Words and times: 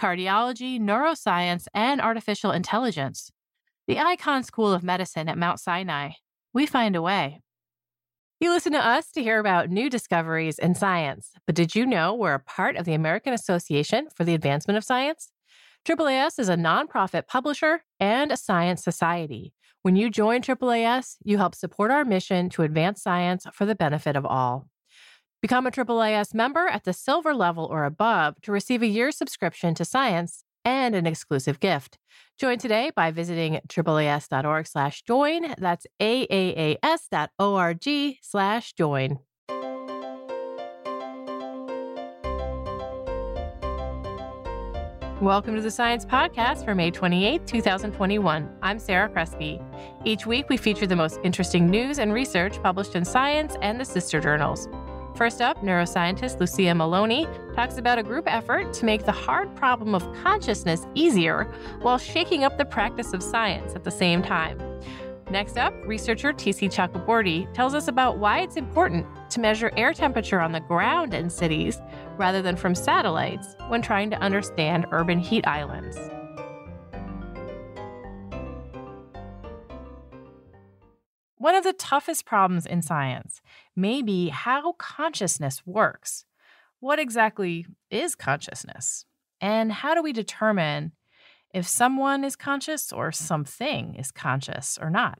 cardiology, 0.00 0.80
neuroscience, 0.80 1.66
and 1.74 2.00
artificial 2.00 2.50
intelligence. 2.50 3.30
The 3.86 3.96
Icahn 3.96 4.44
School 4.44 4.72
of 4.72 4.82
Medicine 4.82 5.28
at 5.28 5.38
Mount 5.38 5.60
Sinai. 5.60 6.10
We 6.54 6.66
find 6.66 6.96
a 6.96 7.02
way. 7.02 7.40
You 8.40 8.50
listen 8.50 8.72
to 8.72 8.84
us 8.84 9.10
to 9.12 9.22
hear 9.22 9.38
about 9.38 9.70
new 9.70 9.88
discoveries 9.88 10.58
in 10.58 10.74
science, 10.74 11.30
but 11.46 11.54
did 11.54 11.76
you 11.76 11.86
know 11.86 12.12
we're 12.12 12.34
a 12.34 12.40
part 12.40 12.76
of 12.76 12.84
the 12.84 12.94
American 12.94 13.32
Association 13.32 14.08
for 14.14 14.24
the 14.24 14.34
Advancement 14.34 14.76
of 14.76 14.82
Science? 14.82 15.30
AAAS 15.84 16.38
is 16.38 16.48
a 16.48 16.56
nonprofit 16.56 17.26
publisher 17.26 17.84
and 18.00 18.32
a 18.32 18.36
science 18.36 18.82
society. 18.82 19.52
When 19.82 19.94
you 19.94 20.10
join 20.10 20.42
AAAS, 20.42 21.18
you 21.24 21.38
help 21.38 21.54
support 21.54 21.90
our 21.90 22.04
mission 22.04 22.48
to 22.50 22.62
advance 22.62 23.02
science 23.02 23.46
for 23.52 23.64
the 23.64 23.74
benefit 23.74 24.16
of 24.16 24.26
all. 24.26 24.68
Become 25.42 25.66
a 25.66 25.72
AAAS 25.72 26.34
member 26.34 26.68
at 26.68 26.84
the 26.84 26.92
silver 26.92 27.34
level 27.34 27.64
or 27.64 27.84
above 27.84 28.40
to 28.42 28.52
receive 28.52 28.80
a 28.80 28.86
year's 28.86 29.16
subscription 29.16 29.74
to 29.74 29.84
science 29.84 30.44
and 30.64 30.94
an 30.94 31.04
exclusive 31.04 31.58
gift. 31.58 31.98
Join 32.38 32.58
today 32.58 32.92
by 32.94 33.10
visiting 33.10 33.58
AAAS.org 33.66 34.68
slash 34.68 35.02
join. 35.02 35.52
That's 35.58 35.84
AAAS.org 36.00 37.88
slash 38.22 38.72
join. 38.74 39.18
Welcome 45.20 45.56
to 45.56 45.60
the 45.60 45.72
Science 45.72 46.04
Podcast 46.04 46.64
for 46.64 46.76
May 46.76 46.92
28, 46.92 47.48
2021. 47.48 48.48
I'm 48.62 48.78
Sarah 48.78 49.08
Crespi. 49.08 49.60
Each 50.04 50.24
week, 50.24 50.48
we 50.48 50.56
feature 50.56 50.86
the 50.86 50.94
most 50.94 51.18
interesting 51.24 51.68
news 51.68 51.98
and 51.98 52.12
research 52.12 52.62
published 52.62 52.94
in 52.94 53.04
Science 53.04 53.56
and 53.60 53.80
the 53.80 53.84
sister 53.84 54.20
journals. 54.20 54.68
First 55.22 55.40
up, 55.40 55.62
neuroscientist 55.62 56.40
Lucia 56.40 56.74
Melloni 56.74 57.28
talks 57.54 57.78
about 57.78 57.96
a 57.96 58.02
group 58.02 58.24
effort 58.26 58.72
to 58.72 58.84
make 58.84 59.04
the 59.04 59.12
hard 59.12 59.54
problem 59.54 59.94
of 59.94 60.02
consciousness 60.20 60.84
easier 60.96 61.44
while 61.80 61.96
shaking 61.96 62.42
up 62.42 62.58
the 62.58 62.64
practice 62.64 63.12
of 63.12 63.22
science 63.22 63.76
at 63.76 63.84
the 63.84 63.90
same 63.92 64.20
time. 64.20 64.58
Next 65.30 65.58
up, 65.58 65.72
researcher 65.86 66.32
TC 66.32 66.68
Chakraborty 66.74 67.46
tells 67.54 67.72
us 67.72 67.86
about 67.86 68.18
why 68.18 68.40
it's 68.40 68.56
important 68.56 69.06
to 69.30 69.38
measure 69.38 69.70
air 69.76 69.94
temperature 69.94 70.40
on 70.40 70.50
the 70.50 70.58
ground 70.58 71.14
in 71.14 71.30
cities 71.30 71.80
rather 72.16 72.42
than 72.42 72.56
from 72.56 72.74
satellites 72.74 73.54
when 73.68 73.80
trying 73.80 74.10
to 74.10 74.16
understand 74.20 74.86
urban 74.90 75.20
heat 75.20 75.46
islands. 75.46 75.96
One 81.42 81.56
of 81.56 81.64
the 81.64 81.72
toughest 81.72 82.24
problems 82.24 82.66
in 82.66 82.82
science 82.82 83.42
may 83.74 84.00
be 84.00 84.28
how 84.28 84.74
consciousness 84.74 85.60
works. 85.66 86.24
What 86.78 87.00
exactly 87.00 87.66
is 87.90 88.14
consciousness? 88.14 89.06
And 89.40 89.72
how 89.72 89.92
do 89.92 90.04
we 90.04 90.12
determine 90.12 90.92
if 91.52 91.66
someone 91.66 92.22
is 92.22 92.36
conscious 92.36 92.92
or 92.92 93.10
something 93.10 93.96
is 93.96 94.12
conscious 94.12 94.78
or 94.80 94.88
not? 94.88 95.18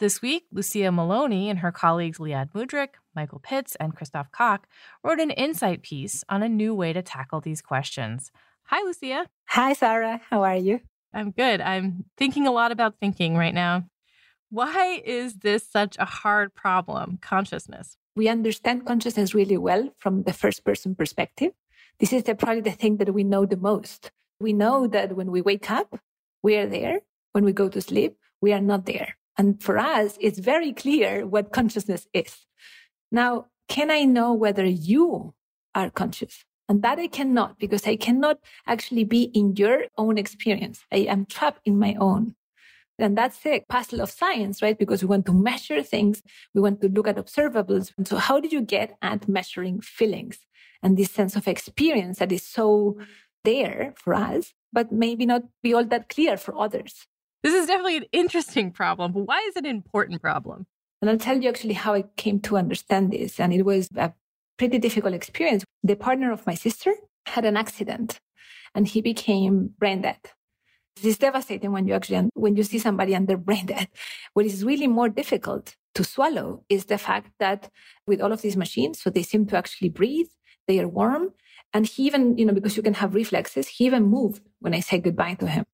This 0.00 0.20
week, 0.20 0.46
Lucia 0.50 0.90
Melloni 0.90 1.46
and 1.46 1.60
her 1.60 1.70
colleagues 1.70 2.18
Liad 2.18 2.50
Mudrik, 2.52 2.94
Michael 3.14 3.38
Pitts, 3.38 3.76
and 3.76 3.94
Christoph 3.94 4.32
Koch 4.32 4.66
wrote 5.04 5.20
an 5.20 5.30
insight 5.30 5.84
piece 5.84 6.24
on 6.28 6.42
a 6.42 6.48
new 6.48 6.74
way 6.74 6.92
to 6.92 7.00
tackle 7.00 7.40
these 7.40 7.62
questions. 7.62 8.32
Hi, 8.64 8.82
Lucia. 8.82 9.28
Hi, 9.50 9.74
Sarah. 9.74 10.20
How 10.30 10.42
are 10.42 10.56
you? 10.56 10.80
I'm 11.12 11.30
good. 11.30 11.60
I'm 11.60 12.06
thinking 12.16 12.48
a 12.48 12.50
lot 12.50 12.72
about 12.72 12.96
thinking 12.98 13.36
right 13.36 13.54
now. 13.54 13.84
Why 14.50 15.02
is 15.04 15.34
this 15.36 15.68
such 15.68 15.96
a 15.98 16.04
hard 16.04 16.54
problem, 16.54 17.18
consciousness? 17.20 17.96
We 18.16 18.28
understand 18.28 18.86
consciousness 18.86 19.34
really 19.34 19.56
well 19.56 19.92
from 19.98 20.22
the 20.22 20.32
first 20.32 20.64
person 20.64 20.94
perspective. 20.94 21.52
This 21.98 22.12
is 22.12 22.24
the, 22.24 22.34
probably 22.34 22.60
the 22.60 22.70
thing 22.70 22.98
that 22.98 23.12
we 23.12 23.24
know 23.24 23.46
the 23.46 23.56
most. 23.56 24.10
We 24.40 24.52
know 24.52 24.86
that 24.86 25.16
when 25.16 25.30
we 25.30 25.40
wake 25.40 25.70
up, 25.70 25.98
we 26.42 26.56
are 26.56 26.66
there. 26.66 27.00
When 27.32 27.44
we 27.44 27.52
go 27.52 27.68
to 27.68 27.80
sleep, 27.80 28.16
we 28.40 28.52
are 28.52 28.60
not 28.60 28.86
there. 28.86 29.16
And 29.36 29.60
for 29.62 29.78
us, 29.78 30.16
it's 30.20 30.38
very 30.38 30.72
clear 30.72 31.26
what 31.26 31.52
consciousness 31.52 32.06
is. 32.12 32.46
Now, 33.10 33.46
can 33.68 33.90
I 33.90 34.04
know 34.04 34.32
whether 34.32 34.64
you 34.64 35.34
are 35.74 35.90
conscious? 35.90 36.44
And 36.68 36.82
that 36.82 36.98
I 36.98 37.08
cannot 37.08 37.58
because 37.58 37.86
I 37.86 37.96
cannot 37.96 38.38
actually 38.66 39.04
be 39.04 39.24
in 39.34 39.56
your 39.56 39.84
own 39.98 40.16
experience. 40.16 40.84
I 40.92 40.98
am 40.98 41.26
trapped 41.26 41.60
in 41.64 41.78
my 41.78 41.96
own. 41.98 42.36
And 42.98 43.18
that's 43.18 43.38
the 43.40 43.62
puzzle 43.68 44.00
of 44.00 44.10
science, 44.10 44.62
right? 44.62 44.78
Because 44.78 45.02
we 45.02 45.08
want 45.08 45.26
to 45.26 45.32
measure 45.32 45.82
things. 45.82 46.22
We 46.54 46.60
want 46.60 46.80
to 46.82 46.88
look 46.88 47.08
at 47.08 47.16
observables. 47.16 47.92
And 47.96 48.06
so 48.06 48.16
how 48.16 48.40
did 48.40 48.52
you 48.52 48.60
get 48.60 48.96
at 49.02 49.28
measuring 49.28 49.80
feelings 49.80 50.38
and 50.82 50.96
this 50.96 51.10
sense 51.10 51.34
of 51.34 51.48
experience 51.48 52.18
that 52.18 52.30
is 52.30 52.46
so 52.46 52.98
there 53.42 53.94
for 53.96 54.14
us, 54.14 54.52
but 54.72 54.92
maybe 54.92 55.26
not 55.26 55.42
be 55.62 55.74
all 55.74 55.84
that 55.84 56.08
clear 56.08 56.36
for 56.36 56.56
others? 56.56 57.06
This 57.42 57.54
is 57.54 57.66
definitely 57.66 57.98
an 57.98 58.06
interesting 58.12 58.70
problem, 58.70 59.12
but 59.12 59.26
why 59.26 59.44
is 59.48 59.56
it 59.56 59.64
an 59.64 59.70
important 59.70 60.22
problem? 60.22 60.66
And 61.02 61.10
I'll 61.10 61.18
tell 61.18 61.42
you 61.42 61.50
actually 61.50 61.74
how 61.74 61.92
I 61.94 62.04
came 62.16 62.40
to 62.40 62.56
understand 62.56 63.12
this. 63.12 63.38
And 63.38 63.52
it 63.52 63.62
was 63.62 63.90
a 63.96 64.12
pretty 64.56 64.78
difficult 64.78 65.12
experience. 65.12 65.64
The 65.82 65.96
partner 65.96 66.32
of 66.32 66.46
my 66.46 66.54
sister 66.54 66.94
had 67.26 67.44
an 67.44 67.56
accident 67.56 68.20
and 68.74 68.88
he 68.88 69.02
became 69.02 69.74
brain 69.78 70.00
dead. 70.02 70.18
Is 71.02 71.18
devastating 71.18 71.72
when 71.72 71.86
you 71.86 71.94
actually, 71.94 72.30
when 72.34 72.56
you 72.56 72.62
see 72.62 72.78
somebody 72.78 73.14
under 73.14 73.36
brain 73.36 73.66
dead. 73.66 73.88
What 74.32 74.46
is 74.46 74.64
really 74.64 74.86
more 74.86 75.08
difficult 75.08 75.76
to 75.96 76.04
swallow 76.04 76.64
is 76.68 76.86
the 76.86 76.98
fact 76.98 77.30
that 77.40 77.70
with 78.06 78.22
all 78.22 78.32
of 78.32 78.42
these 78.42 78.56
machines, 78.56 79.02
so 79.02 79.10
they 79.10 79.22
seem 79.22 79.44
to 79.46 79.56
actually 79.56 79.90
breathe, 79.90 80.28
they 80.66 80.78
are 80.80 80.88
warm. 80.88 81.34
And 81.74 81.86
he 81.86 82.06
even, 82.06 82.38
you 82.38 82.46
know, 82.46 82.54
because 82.54 82.76
you 82.76 82.82
can 82.82 82.94
have 82.94 83.14
reflexes, 83.14 83.68
he 83.68 83.84
even 83.84 84.04
moved 84.04 84.42
when 84.60 84.72
I 84.72 84.80
said 84.80 85.02
goodbye 85.02 85.34
to 85.34 85.46
him. 85.46 85.64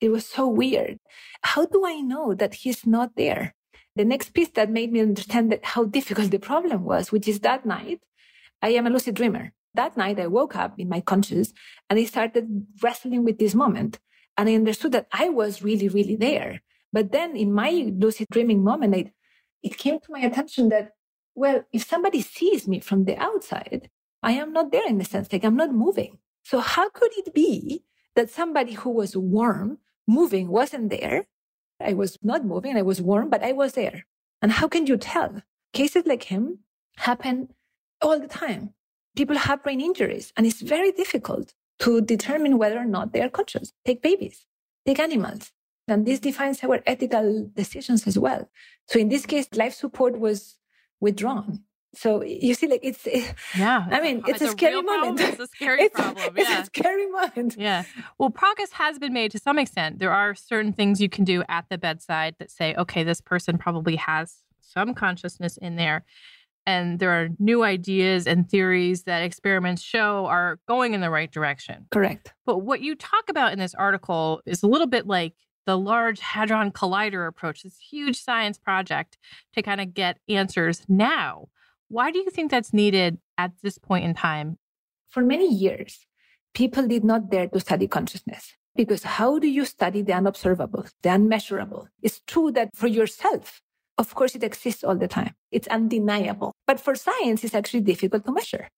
It 0.00 0.08
was 0.08 0.26
so 0.26 0.48
weird. 0.48 0.98
How 1.42 1.66
do 1.66 1.84
I 1.86 2.00
know 2.00 2.34
that 2.34 2.54
he's 2.54 2.86
not 2.86 3.16
there? 3.16 3.54
The 3.96 4.04
next 4.04 4.30
piece 4.30 4.50
that 4.50 4.70
made 4.70 4.92
me 4.92 5.00
understand 5.00 5.52
that 5.52 5.64
how 5.64 5.84
difficult 5.84 6.30
the 6.30 6.38
problem 6.38 6.84
was, 6.84 7.12
which 7.12 7.28
is 7.28 7.40
that 7.40 7.66
night, 7.66 8.00
I 8.62 8.70
am 8.70 8.86
a 8.86 8.90
lucid 8.90 9.14
dreamer. 9.14 9.52
That 9.74 9.96
night 9.96 10.18
I 10.18 10.26
woke 10.26 10.56
up 10.56 10.74
in 10.78 10.88
my 10.88 11.00
conscious 11.00 11.52
and 11.88 11.98
I 11.98 12.04
started 12.04 12.66
wrestling 12.82 13.24
with 13.24 13.38
this 13.38 13.54
moment. 13.54 14.00
And 14.40 14.48
I 14.48 14.54
understood 14.54 14.92
that 14.92 15.06
I 15.12 15.28
was 15.28 15.62
really, 15.62 15.88
really 15.88 16.16
there. 16.16 16.62
But 16.94 17.12
then 17.12 17.36
in 17.36 17.52
my 17.52 17.92
lucid 17.94 18.28
dreaming 18.30 18.64
moment, 18.64 18.94
it, 18.94 19.12
it 19.62 19.76
came 19.76 20.00
to 20.00 20.10
my 20.10 20.20
attention 20.20 20.70
that, 20.70 20.92
well, 21.34 21.64
if 21.74 21.86
somebody 21.86 22.22
sees 22.22 22.66
me 22.66 22.80
from 22.80 23.04
the 23.04 23.18
outside, 23.18 23.90
I 24.22 24.32
am 24.32 24.54
not 24.54 24.72
there 24.72 24.88
in 24.88 24.96
the 24.96 25.04
sense, 25.04 25.30
like 25.30 25.44
I'm 25.44 25.56
not 25.56 25.74
moving. 25.74 26.16
So 26.42 26.60
how 26.60 26.88
could 26.88 27.10
it 27.18 27.34
be 27.34 27.82
that 28.16 28.30
somebody 28.30 28.72
who 28.72 28.88
was 28.88 29.14
warm, 29.14 29.76
moving, 30.08 30.48
wasn't 30.48 30.88
there? 30.88 31.26
I 31.78 31.92
was 31.92 32.16
not 32.22 32.46
moving, 32.46 32.78
I 32.78 32.82
was 32.82 33.02
warm, 33.02 33.28
but 33.28 33.44
I 33.44 33.52
was 33.52 33.74
there. 33.74 34.06
And 34.40 34.52
how 34.52 34.68
can 34.68 34.86
you 34.86 34.96
tell? 34.96 35.42
Cases 35.74 36.06
like 36.06 36.22
him 36.22 36.60
happen 36.96 37.50
all 38.00 38.18
the 38.18 38.26
time. 38.26 38.72
People 39.14 39.36
have 39.36 39.62
brain 39.62 39.82
injuries, 39.82 40.32
and 40.34 40.46
it's 40.46 40.62
very 40.62 40.92
difficult 40.92 41.52
to 41.80 42.00
determine 42.00 42.58
whether 42.58 42.78
or 42.78 42.84
not 42.84 43.12
they 43.12 43.22
are 43.22 43.28
conscious. 43.28 43.72
Take 43.84 44.02
babies, 44.02 44.46
take 44.86 44.98
animals. 44.98 45.50
And 45.88 46.06
this 46.06 46.20
defines 46.20 46.62
our 46.62 46.80
ethical 46.86 47.50
decisions 47.54 48.06
as 48.06 48.18
well. 48.18 48.48
So 48.86 48.98
in 49.00 49.08
this 49.08 49.26
case, 49.26 49.48
life 49.54 49.74
support 49.74 50.18
was 50.18 50.56
withdrawn. 51.00 51.64
So 51.92 52.22
you 52.22 52.54
see, 52.54 52.68
like 52.68 52.80
it's, 52.84 53.04
yeah. 53.58 53.86
I 53.90 54.00
mean, 54.00 54.18
it's, 54.28 54.40
it's 54.40 54.42
a, 54.42 54.44
a, 54.46 54.50
scary 54.50 54.82
moment. 54.82 55.20
It's 55.20 55.40
a 55.40 55.46
scary 55.48 55.82
it's, 55.82 55.94
problem. 55.94 56.34
It's 56.36 56.48
a 56.48 56.64
scary 56.72 57.06
moment. 57.08 57.56
Yeah. 57.58 57.82
Well, 58.18 58.30
progress 58.30 58.70
has 58.72 59.00
been 59.00 59.12
made 59.12 59.32
to 59.32 59.38
some 59.38 59.58
extent. 59.58 59.98
There 59.98 60.12
are 60.12 60.34
certain 60.36 60.72
things 60.72 61.00
you 61.00 61.08
can 61.08 61.24
do 61.24 61.42
at 61.48 61.64
the 61.68 61.78
bedside 61.78 62.36
that 62.38 62.52
say, 62.52 62.76
okay, 62.76 63.02
this 63.02 63.20
person 63.20 63.58
probably 63.58 63.96
has 63.96 64.36
some 64.60 64.94
consciousness 64.94 65.56
in 65.56 65.74
there 65.74 66.04
and 66.70 67.00
there 67.00 67.10
are 67.10 67.28
new 67.38 67.64
ideas 67.64 68.26
and 68.26 68.48
theories 68.48 69.02
that 69.02 69.22
experiments 69.22 69.82
show 69.82 70.26
are 70.26 70.58
going 70.66 70.94
in 70.94 71.00
the 71.00 71.10
right 71.10 71.32
direction. 71.32 71.86
Correct. 71.90 72.32
But 72.46 72.58
what 72.58 72.80
you 72.80 72.94
talk 72.94 73.28
about 73.28 73.52
in 73.52 73.58
this 73.58 73.74
article 73.74 74.40
is 74.46 74.62
a 74.62 74.68
little 74.68 74.86
bit 74.86 75.06
like 75.06 75.34
the 75.66 75.76
Large 75.76 76.20
Hadron 76.20 76.70
Collider 76.70 77.26
approach, 77.26 77.62
this 77.62 77.78
huge 77.78 78.18
science 78.22 78.58
project 78.58 79.18
to 79.54 79.62
kind 79.62 79.80
of 79.80 79.94
get 79.94 80.18
answers 80.28 80.82
now. 80.88 81.48
Why 81.88 82.10
do 82.12 82.18
you 82.18 82.30
think 82.30 82.50
that's 82.50 82.72
needed 82.72 83.18
at 83.36 83.50
this 83.62 83.76
point 83.78 84.04
in 84.04 84.14
time? 84.14 84.58
For 85.08 85.22
many 85.22 85.52
years, 85.52 86.06
people 86.54 86.86
did 86.86 87.04
not 87.04 87.30
dare 87.30 87.48
to 87.48 87.60
study 87.60 87.88
consciousness 87.88 88.54
Because 88.76 89.02
how 89.02 89.38
do 89.38 89.48
you 89.48 89.64
study 89.64 90.02
the 90.02 90.12
unobservable, 90.12 90.84
the 91.02 91.10
unmeasurable? 91.10 91.88
It's 92.02 92.20
true 92.26 92.52
that 92.52 92.68
for 92.74 92.86
yourself, 92.86 93.60
of 93.98 94.14
course, 94.14 94.34
it 94.34 94.42
exists 94.42 94.84
all 94.84 94.96
the 94.96 95.08
time. 95.08 95.34
It's 95.50 95.68
undeniable. 95.68 96.52
But 96.66 96.80
for 96.80 96.94
science, 96.94 97.44
it's 97.44 97.54
actually 97.54 97.80
difficult 97.80 98.24
to 98.26 98.32
measure. 98.32 98.68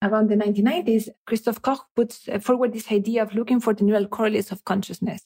Around 0.00 0.30
the 0.30 0.36
1990s, 0.36 1.08
Christoph 1.26 1.60
Koch 1.60 1.84
puts 1.96 2.28
forward 2.40 2.72
this 2.72 2.90
idea 2.92 3.22
of 3.22 3.34
looking 3.34 3.60
for 3.60 3.74
the 3.74 3.84
neural 3.84 4.06
correlates 4.06 4.52
of 4.52 4.64
consciousness. 4.64 5.22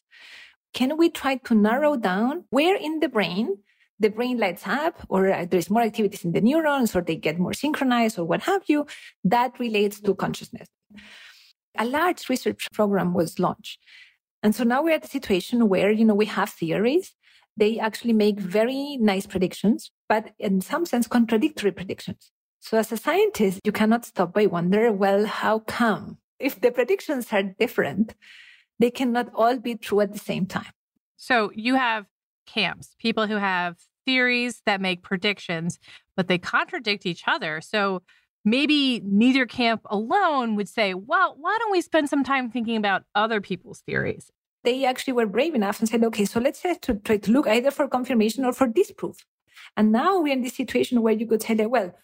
Can 0.73 0.97
we 0.97 1.11
try 1.11 1.37
to 1.37 1.55
narrow 1.55 1.97
down 1.97 2.45
where 2.51 2.77
in 2.77 3.01
the 3.01 3.09
brain 3.09 3.59
the 4.03 4.11
brain 4.11 4.37
lights 4.39 4.67
up 4.67 4.99
or 5.09 5.31
uh, 5.31 5.47
there's 5.49 5.71
more 5.71 5.83
activities 5.83 6.25
in 6.25 6.33
the 6.33 6.41
neurons 6.41 6.95
or 6.95 7.01
they 7.01 7.17
get 7.17 7.39
more 7.39 7.53
synchronized 7.53 8.19
or 8.19 8.25
what 8.25 8.43
have 8.43 8.63
you 8.67 8.85
that 9.25 9.59
relates 9.59 10.01
to 10.01 10.15
consciousness 10.15 10.69
a 11.79 11.85
large 11.85 12.29
research 12.29 12.69
program 12.73 13.15
was 13.15 13.39
launched 13.39 13.79
and 14.43 14.55
so 14.55 14.65
now 14.65 14.83
we're 14.83 14.95
at 14.95 15.05
a 15.05 15.09
situation 15.09 15.69
where 15.69 15.91
you 15.91 16.05
know 16.05 16.15
we 16.15 16.27
have 16.27 16.51
theories 16.51 17.15
they 17.57 17.79
actually 17.79 18.13
make 18.13 18.39
very 18.39 18.97
nice 19.01 19.27
predictions 19.27 19.91
but 20.09 20.31
in 20.39 20.61
some 20.61 20.85
sense 20.85 21.07
contradictory 21.07 21.73
predictions 21.73 22.31
so 22.61 22.79
as 22.79 22.93
a 22.93 22.97
scientist 22.97 23.61
you 23.65 23.73
cannot 23.73 24.05
stop 24.05 24.33
by 24.33 24.47
wonder 24.47 24.93
well 24.93 25.27
how 25.27 25.59
come 25.61 26.19
if 26.39 26.61
the 26.61 26.71
predictions 26.71 27.33
are 27.33 27.43
different 27.43 28.15
they 28.79 28.91
cannot 28.91 29.29
all 29.35 29.59
be 29.59 29.75
true 29.75 30.01
at 30.01 30.13
the 30.13 30.19
same 30.19 30.47
time 30.47 30.73
so 31.17 31.51
you 31.55 31.75
have 31.75 32.07
camps 32.47 32.97
people 32.99 33.27
who 33.27 33.37
have 33.37 33.77
theories 34.05 34.63
that 34.67 34.81
make 34.81 35.03
predictions, 35.03 35.79
but 36.17 36.29
they 36.29 36.39
contradict 36.39 37.07
each 37.07 37.25
other. 37.27 37.61
So 37.61 38.03
maybe 38.45 39.01
neither 39.05 39.47
camp 39.47 39.83
alone 39.87 40.57
would 40.57 40.69
say, 40.69 40.95
well, 40.95 41.37
why 41.39 41.57
don't 41.59 41.73
we 41.73 41.81
spend 41.81 42.09
some 42.09 42.25
time 42.25 42.51
thinking 42.51 42.77
about 42.77 43.05
other 43.15 43.41
people's 43.41 43.81
theories? 43.81 44.31
They 44.65 44.85
actually 44.85 45.15
were 45.15 45.27
brave 45.27 45.55
enough 45.55 45.81
and 45.81 45.89
said, 45.89 46.05
okay, 46.05 46.25
so 46.25 46.41
let's 46.41 46.61
try 46.63 46.75
to, 46.75 46.95
try 46.95 47.17
to 47.17 47.31
look 47.33 47.47
either 47.47 47.71
for 47.71 47.89
confirmation 47.89 48.45
or 48.45 48.53
for 48.53 48.67
disproof. 48.69 49.25
And 49.77 49.91
now 49.91 50.21
we're 50.21 50.33
in 50.33 50.43
this 50.43 50.55
situation 50.57 51.03
where 51.03 51.15
you 51.15 51.27
could 51.27 51.43
say 51.43 51.55
that, 51.55 51.71
well, 51.71 51.95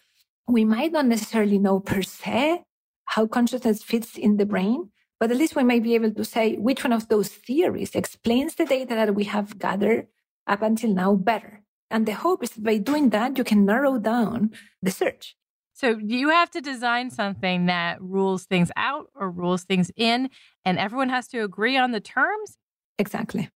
we 0.49 0.65
might 0.65 0.93
not 0.93 1.07
necessarily 1.07 1.59
know 1.59 1.81
per 1.81 2.03
se 2.03 2.65
how 3.05 3.27
consciousness 3.27 3.83
fits 3.83 4.17
in 4.17 4.37
the 4.37 4.47
brain, 4.47 4.91
but 5.21 5.31
at 5.31 5.37
least 5.37 5.57
we 5.57 5.65
might 5.65 5.83
be 5.83 5.95
able 5.95 6.13
to 6.13 6.25
say 6.25 6.57
which 6.57 6.85
one 6.85 6.93
of 6.93 7.09
those 7.09 7.29
theories 7.29 7.95
explains 7.95 8.55
the 8.55 8.65
data 8.65 8.95
that 8.95 9.15
we 9.15 9.25
have 9.25 9.59
gathered 9.59 10.07
up 10.47 10.63
until 10.63 10.93
now 10.93 11.15
better. 11.15 11.63
And 11.91 12.07
the 12.07 12.13
hope 12.13 12.43
is 12.43 12.51
that 12.51 12.65
by 12.65 12.79
doing 12.79 13.11
that, 13.11 13.39
you 13.39 13.45
can 13.45 13.65
narrow 13.65 13.99
down 13.99 14.51
the 14.83 14.91
search. 14.91 15.37
So 15.79 15.97
you 15.97 16.31
have 16.31 16.51
to 16.51 16.61
design 16.61 17.09
something 17.09 17.67
that 17.67 18.03
rules 18.03 18.47
things 18.47 18.73
out 18.75 19.11
or 19.15 19.31
rules 19.31 19.63
things 19.63 19.93
in, 19.95 20.29
and 20.65 20.77
everyone 20.77 21.09
has 21.09 21.29
to 21.29 21.39
agree 21.45 21.77
on 21.77 21.93
the 21.93 22.01
terms? 22.01 22.59
Exactly. 22.99 23.49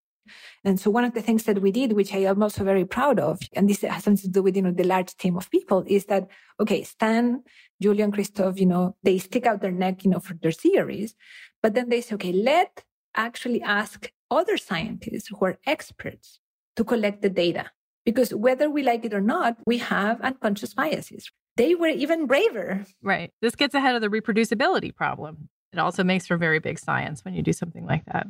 And 0.63 0.79
so 0.79 0.89
one 0.89 1.03
of 1.03 1.15
the 1.15 1.21
things 1.21 1.43
that 1.47 1.61
we 1.61 1.73
did, 1.73 1.95
which 1.95 2.15
I 2.15 2.19
am 2.19 2.41
also 2.41 2.63
very 2.63 2.85
proud 2.85 3.19
of, 3.19 3.41
and 3.55 3.69
this 3.69 3.81
has 3.81 4.05
something 4.05 4.23
to 4.23 4.29
do 4.29 4.41
with, 4.41 4.55
you 4.55 4.63
know, 4.63 4.71
the 4.71 4.85
large 4.85 5.17
team 5.17 5.37
of 5.37 5.51
people, 5.51 5.83
is 5.89 6.05
that, 6.05 6.29
okay, 6.61 6.85
Stan, 6.85 7.43
Julian, 7.83 8.13
Christoph, 8.13 8.61
you 8.61 8.67
know, 8.67 8.95
they 9.03 9.19
stick 9.19 9.45
out 9.45 9.61
their 9.61 9.73
neck, 9.73 10.05
you 10.05 10.11
know, 10.13 10.21
for 10.21 10.35
their 10.35 10.53
theories, 10.53 11.17
but 11.61 11.75
then 11.75 11.89
they 11.89 12.01
say, 12.01 12.15
okay, 12.15 12.33
let 12.33 12.85
actually 13.17 13.61
ask 13.63 14.13
other 14.31 14.57
scientists 14.57 15.27
who 15.27 15.45
are 15.45 15.59
experts 15.67 16.39
to 16.77 16.85
collect 16.85 17.21
the 17.23 17.31
data 17.31 17.73
because 18.05 18.33
whether 18.33 18.71
we 18.71 18.85
like 18.85 19.05
it 19.05 19.13
or 19.13 19.21
not, 19.21 19.57
we 19.67 19.79
have 19.79 20.21
unconscious 20.21 20.73
biases. 20.73 21.33
They 21.56 21.75
were 21.75 21.88
even 21.88 22.26
braver. 22.26 22.84
Right. 23.02 23.31
This 23.43 23.54
gets 23.54 23.75
ahead 23.75 23.94
of 23.94 24.00
the 24.00 24.08
reproducibility 24.08 24.94
problem. 24.94 25.49
It 25.72 25.78
also 25.78 26.04
makes 26.04 26.26
for 26.26 26.37
very 26.37 26.58
big 26.58 26.78
science 26.78 27.25
when 27.25 27.34
you 27.34 27.43
do 27.43 27.52
something 27.52 27.87
like 27.87 28.04
that. 28.06 28.26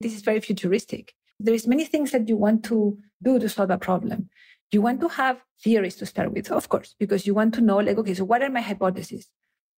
This 0.00 0.14
is 0.14 0.22
very 0.22 0.40
futuristic. 0.40 1.14
There's 1.38 1.66
many 1.66 1.84
things 1.84 2.12
that 2.12 2.28
you 2.28 2.36
want 2.36 2.64
to 2.64 2.98
do 3.22 3.38
to 3.38 3.48
solve 3.48 3.70
a 3.70 3.78
problem. 3.78 4.30
You 4.70 4.80
want 4.80 5.00
to 5.00 5.08
have 5.08 5.42
theories 5.62 5.96
to 5.96 6.06
start 6.06 6.32
with, 6.32 6.50
of 6.50 6.68
course, 6.68 6.94
because 6.98 7.26
you 7.26 7.34
want 7.34 7.54
to 7.54 7.60
know, 7.60 7.78
like, 7.78 7.98
okay, 7.98 8.14
so 8.14 8.24
what 8.24 8.42
are 8.42 8.50
my 8.50 8.62
hypotheses? 8.62 9.28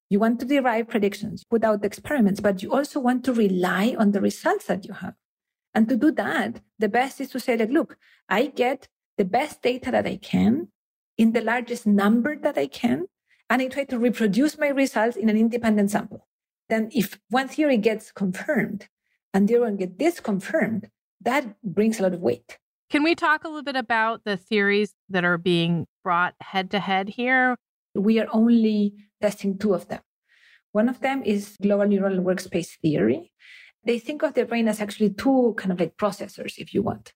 You 0.09 0.21
want 0.21 0.39
to 0.41 0.47
derive 0.47 0.89
predictions 0.89 1.45
without 1.51 1.85
experiments, 1.85 2.41
but 2.41 2.63
you 2.63 2.73
also 2.73 3.01
want 3.01 3.25
to 3.25 3.33
rely 3.33 3.97
on 3.99 4.13
the 4.13 4.21
results 4.21 4.67
that 4.67 4.85
you 4.85 4.95
have. 4.95 5.15
And 5.75 5.89
to 5.89 5.97
do 5.97 6.13
that, 6.13 6.61
the 6.79 6.89
best 6.89 7.21
is 7.21 7.31
to 7.31 7.41
say, 7.41 7.57
like, 7.57 7.71
look, 7.71 7.97
I 8.29 8.47
get 8.47 8.89
the 9.19 9.25
best 9.25 9.63
data 9.63 9.91
that 9.91 10.07
I 10.07 10.17
can 10.17 10.69
in 11.17 11.33
the 11.33 11.41
largest 11.41 11.87
number 11.87 12.37
that 12.37 12.59
I 12.59 12.67
can, 12.67 13.07
and 13.51 13.63
I 13.63 13.69
try 13.69 13.85
to 13.85 13.99
reproduce 13.99 14.59
my 14.59 14.69
results 14.69 15.17
in 15.17 15.29
an 15.29 15.37
independent 15.37 15.91
sample. 15.91 16.27
Then 16.69 16.89
if 16.93 17.19
one 17.31 17.49
theory 17.49 17.77
gets 17.77 18.11
confirmed 18.11 18.89
and 19.33 19.49
the 19.49 19.57
other 19.57 19.65
one 19.65 19.77
gets 19.77 19.93
disconfirmed, 19.93 20.89
that 21.21 21.61
brings 21.63 21.99
a 21.99 22.03
lot 22.03 22.15
of 22.15 22.21
weight. 22.21 22.59
Can 22.91 23.03
we 23.03 23.15
talk 23.15 23.45
a 23.45 23.49
little 23.49 23.63
bit 23.63 23.77
about 23.77 24.25
the 24.25 24.37
theories 24.37 24.95
that 25.09 25.25
are 25.25 25.39
being 25.39 25.87
brought 26.03 26.35
head 26.41 26.71
to 26.71 26.81
head 26.81 27.09
here? 27.09 27.57
We 27.95 28.21
are 28.21 28.29
only 28.33 28.95
testing 29.21 29.59
two 29.59 29.75
of 29.75 29.89
them. 29.89 30.01
One 30.73 30.89
of 30.89 31.01
them 31.01 31.23
is 31.25 31.57
global 31.63 31.87
neural 31.87 32.19
workspace 32.19 32.79
theory. 32.83 33.33
They 33.85 33.99
think 33.99 34.23
of 34.23 34.35
the 34.35 34.45
brain 34.45 34.69
as 34.69 34.81
actually 34.81 35.11
two 35.11 35.55
kind 35.57 35.73
of 35.73 35.81
like 35.81 35.97
processors, 35.97 36.55
if 36.59 36.75
you 36.75 36.83
want. 36.83 37.13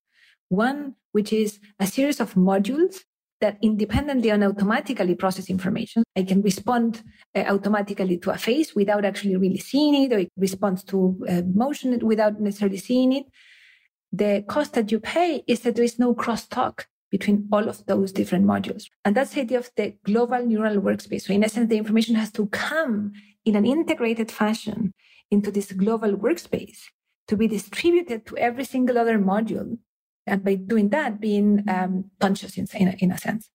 One, 0.48 0.94
which 1.12 1.32
is 1.32 1.58
a 1.78 1.86
series 1.86 2.20
of 2.20 2.34
modules 2.34 3.00
that 3.40 3.58
independently 3.62 4.30
and 4.30 4.42
automatically 4.44 5.14
process 5.14 5.48
information. 5.48 6.02
I 6.16 6.22
can 6.22 6.42
respond 6.42 7.02
uh, 7.34 7.40
automatically 7.40 8.18
to 8.18 8.30
a 8.30 8.38
face 8.38 8.74
without 8.74 9.04
actually 9.04 9.36
really 9.36 9.58
seeing 9.58 9.94
it, 10.04 10.12
or 10.12 10.18
it 10.18 10.32
responds 10.36 10.82
to 10.84 11.24
uh, 11.28 11.42
motion 11.54 11.98
without 12.04 12.40
necessarily 12.40 12.78
seeing 12.78 13.12
it. 13.12 13.26
The 14.12 14.44
cost 14.48 14.74
that 14.74 14.90
you 14.90 15.00
pay 15.00 15.44
is 15.46 15.60
that 15.60 15.76
there 15.76 15.84
is 15.84 15.98
no 15.98 16.14
crosstalk 16.14 16.84
between 17.10 17.48
all 17.52 17.68
of 17.68 17.84
those 17.86 18.12
different 18.12 18.44
modules. 18.44 18.84
And 19.04 19.14
that's 19.14 19.32
the 19.32 19.40
idea 19.40 19.58
of 19.58 19.70
the 19.76 19.94
global 20.04 20.44
neural 20.44 20.76
workspace. 20.76 21.22
So 21.22 21.32
in 21.32 21.44
essence, 21.44 21.68
the 21.68 21.78
information 21.78 22.14
has 22.16 22.30
to 22.32 22.46
come 22.46 23.12
in 23.44 23.56
an 23.56 23.66
integrated 23.66 24.30
fashion 24.30 24.92
into 25.30 25.50
this 25.50 25.72
global 25.72 26.12
workspace 26.12 26.78
to 27.28 27.36
be 27.36 27.46
distributed 27.46 28.26
to 28.26 28.36
every 28.36 28.64
single 28.64 28.98
other 28.98 29.18
module 29.18 29.78
and 30.28 30.44
by 30.44 30.54
doing 30.54 30.90
that, 30.90 31.20
being 31.20 31.64
um, 31.68 32.10
conscious 32.20 32.56
in, 32.56 32.66
in, 32.74 32.88
a, 32.88 32.96
in 32.98 33.12
a 33.12 33.18
sense. 33.18 33.50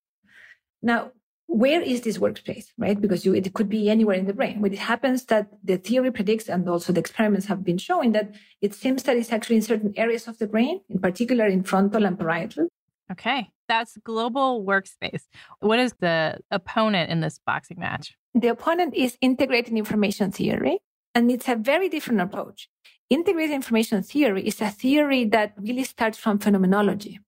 Now, 0.81 1.11
where 1.47 1.81
is 1.81 2.01
this 2.01 2.17
workspace, 2.17 2.67
right? 2.77 2.99
Because 2.99 3.25
you, 3.25 3.35
it 3.35 3.53
could 3.53 3.69
be 3.69 3.89
anywhere 3.89 4.15
in 4.15 4.25
the 4.25 4.33
brain. 4.33 4.59
When 4.59 4.73
it 4.73 4.79
happens 4.79 5.25
that 5.25 5.49
the 5.63 5.77
theory 5.77 6.11
predicts, 6.11 6.49
and 6.49 6.67
also 6.67 6.91
the 6.91 6.99
experiments 6.99 7.45
have 7.45 7.63
been 7.63 7.77
showing 7.77 8.11
that 8.13 8.33
it 8.61 8.73
seems 8.73 9.03
that 9.03 9.17
it's 9.17 9.31
actually 9.31 9.57
in 9.57 9.61
certain 9.61 9.93
areas 9.95 10.27
of 10.27 10.39
the 10.39 10.47
brain, 10.47 10.81
in 10.89 10.99
particular 10.99 11.45
in 11.45 11.63
frontal 11.63 12.06
and 12.06 12.18
parietal. 12.18 12.68
Okay, 13.11 13.49
that's 13.68 13.97
global 14.03 14.65
workspace. 14.65 15.23
What 15.59 15.80
is 15.80 15.94
the 15.99 16.39
opponent 16.49 17.11
in 17.11 17.19
this 17.19 17.39
boxing 17.45 17.77
match? 17.80 18.15
The 18.33 18.47
opponent 18.47 18.95
is 18.95 19.18
integrated 19.21 19.73
information 19.73 20.31
theory, 20.31 20.80
and 21.13 21.30
it's 21.30 21.47
a 21.47 21.56
very 21.56 21.87
different 21.87 22.21
approach. 22.21 22.69
Integrated 23.13 23.53
information 23.53 24.01
theory 24.01 24.41
is 24.47 24.59
a 24.59 24.71
theory 24.71 25.23
that 25.25 25.53
really 25.57 25.83
starts 25.83 26.17
from 26.17 26.39
phenomenology. 26.39 27.19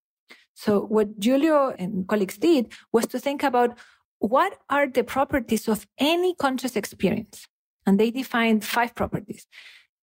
So 0.55 0.81
what 0.81 1.19
Giulio 1.19 1.75
and 1.77 2.07
colleagues 2.07 2.39
did 2.39 2.73
was 2.91 3.05
to 3.05 3.19
think 3.19 3.43
about 3.43 3.77
what 4.17 4.57
are 4.67 4.87
the 4.87 5.03
properties 5.03 5.67
of 5.67 5.85
any 5.99 6.33
conscious 6.33 6.75
experience? 6.75 7.45
And 7.85 7.99
they 7.99 8.09
defined 8.09 8.65
five 8.65 8.95
properties 8.95 9.45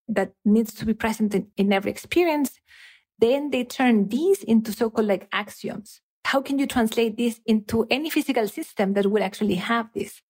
that 0.07 0.35
needs 0.45 0.73
to 0.75 0.87
be 0.87 0.95
present 0.95 1.35
in, 1.35 1.49
in 1.57 1.73
every 1.73 1.91
experience. 1.91 2.61
Then 3.19 3.51
they 3.51 3.65
turn 3.65 4.07
these 4.07 4.45
into 4.45 4.71
so-called 4.71 5.09
like 5.09 5.27
axioms. 5.33 6.01
How 6.27 6.43
can 6.43 6.61
you 6.61 6.69
translate 6.69 7.17
this 7.17 7.41
into 7.45 7.89
any 7.91 8.09
physical 8.09 8.47
system 8.47 8.93
that 8.93 9.11
will 9.11 9.25
actually 9.25 9.57
have 9.57 9.89
this? 9.93 10.23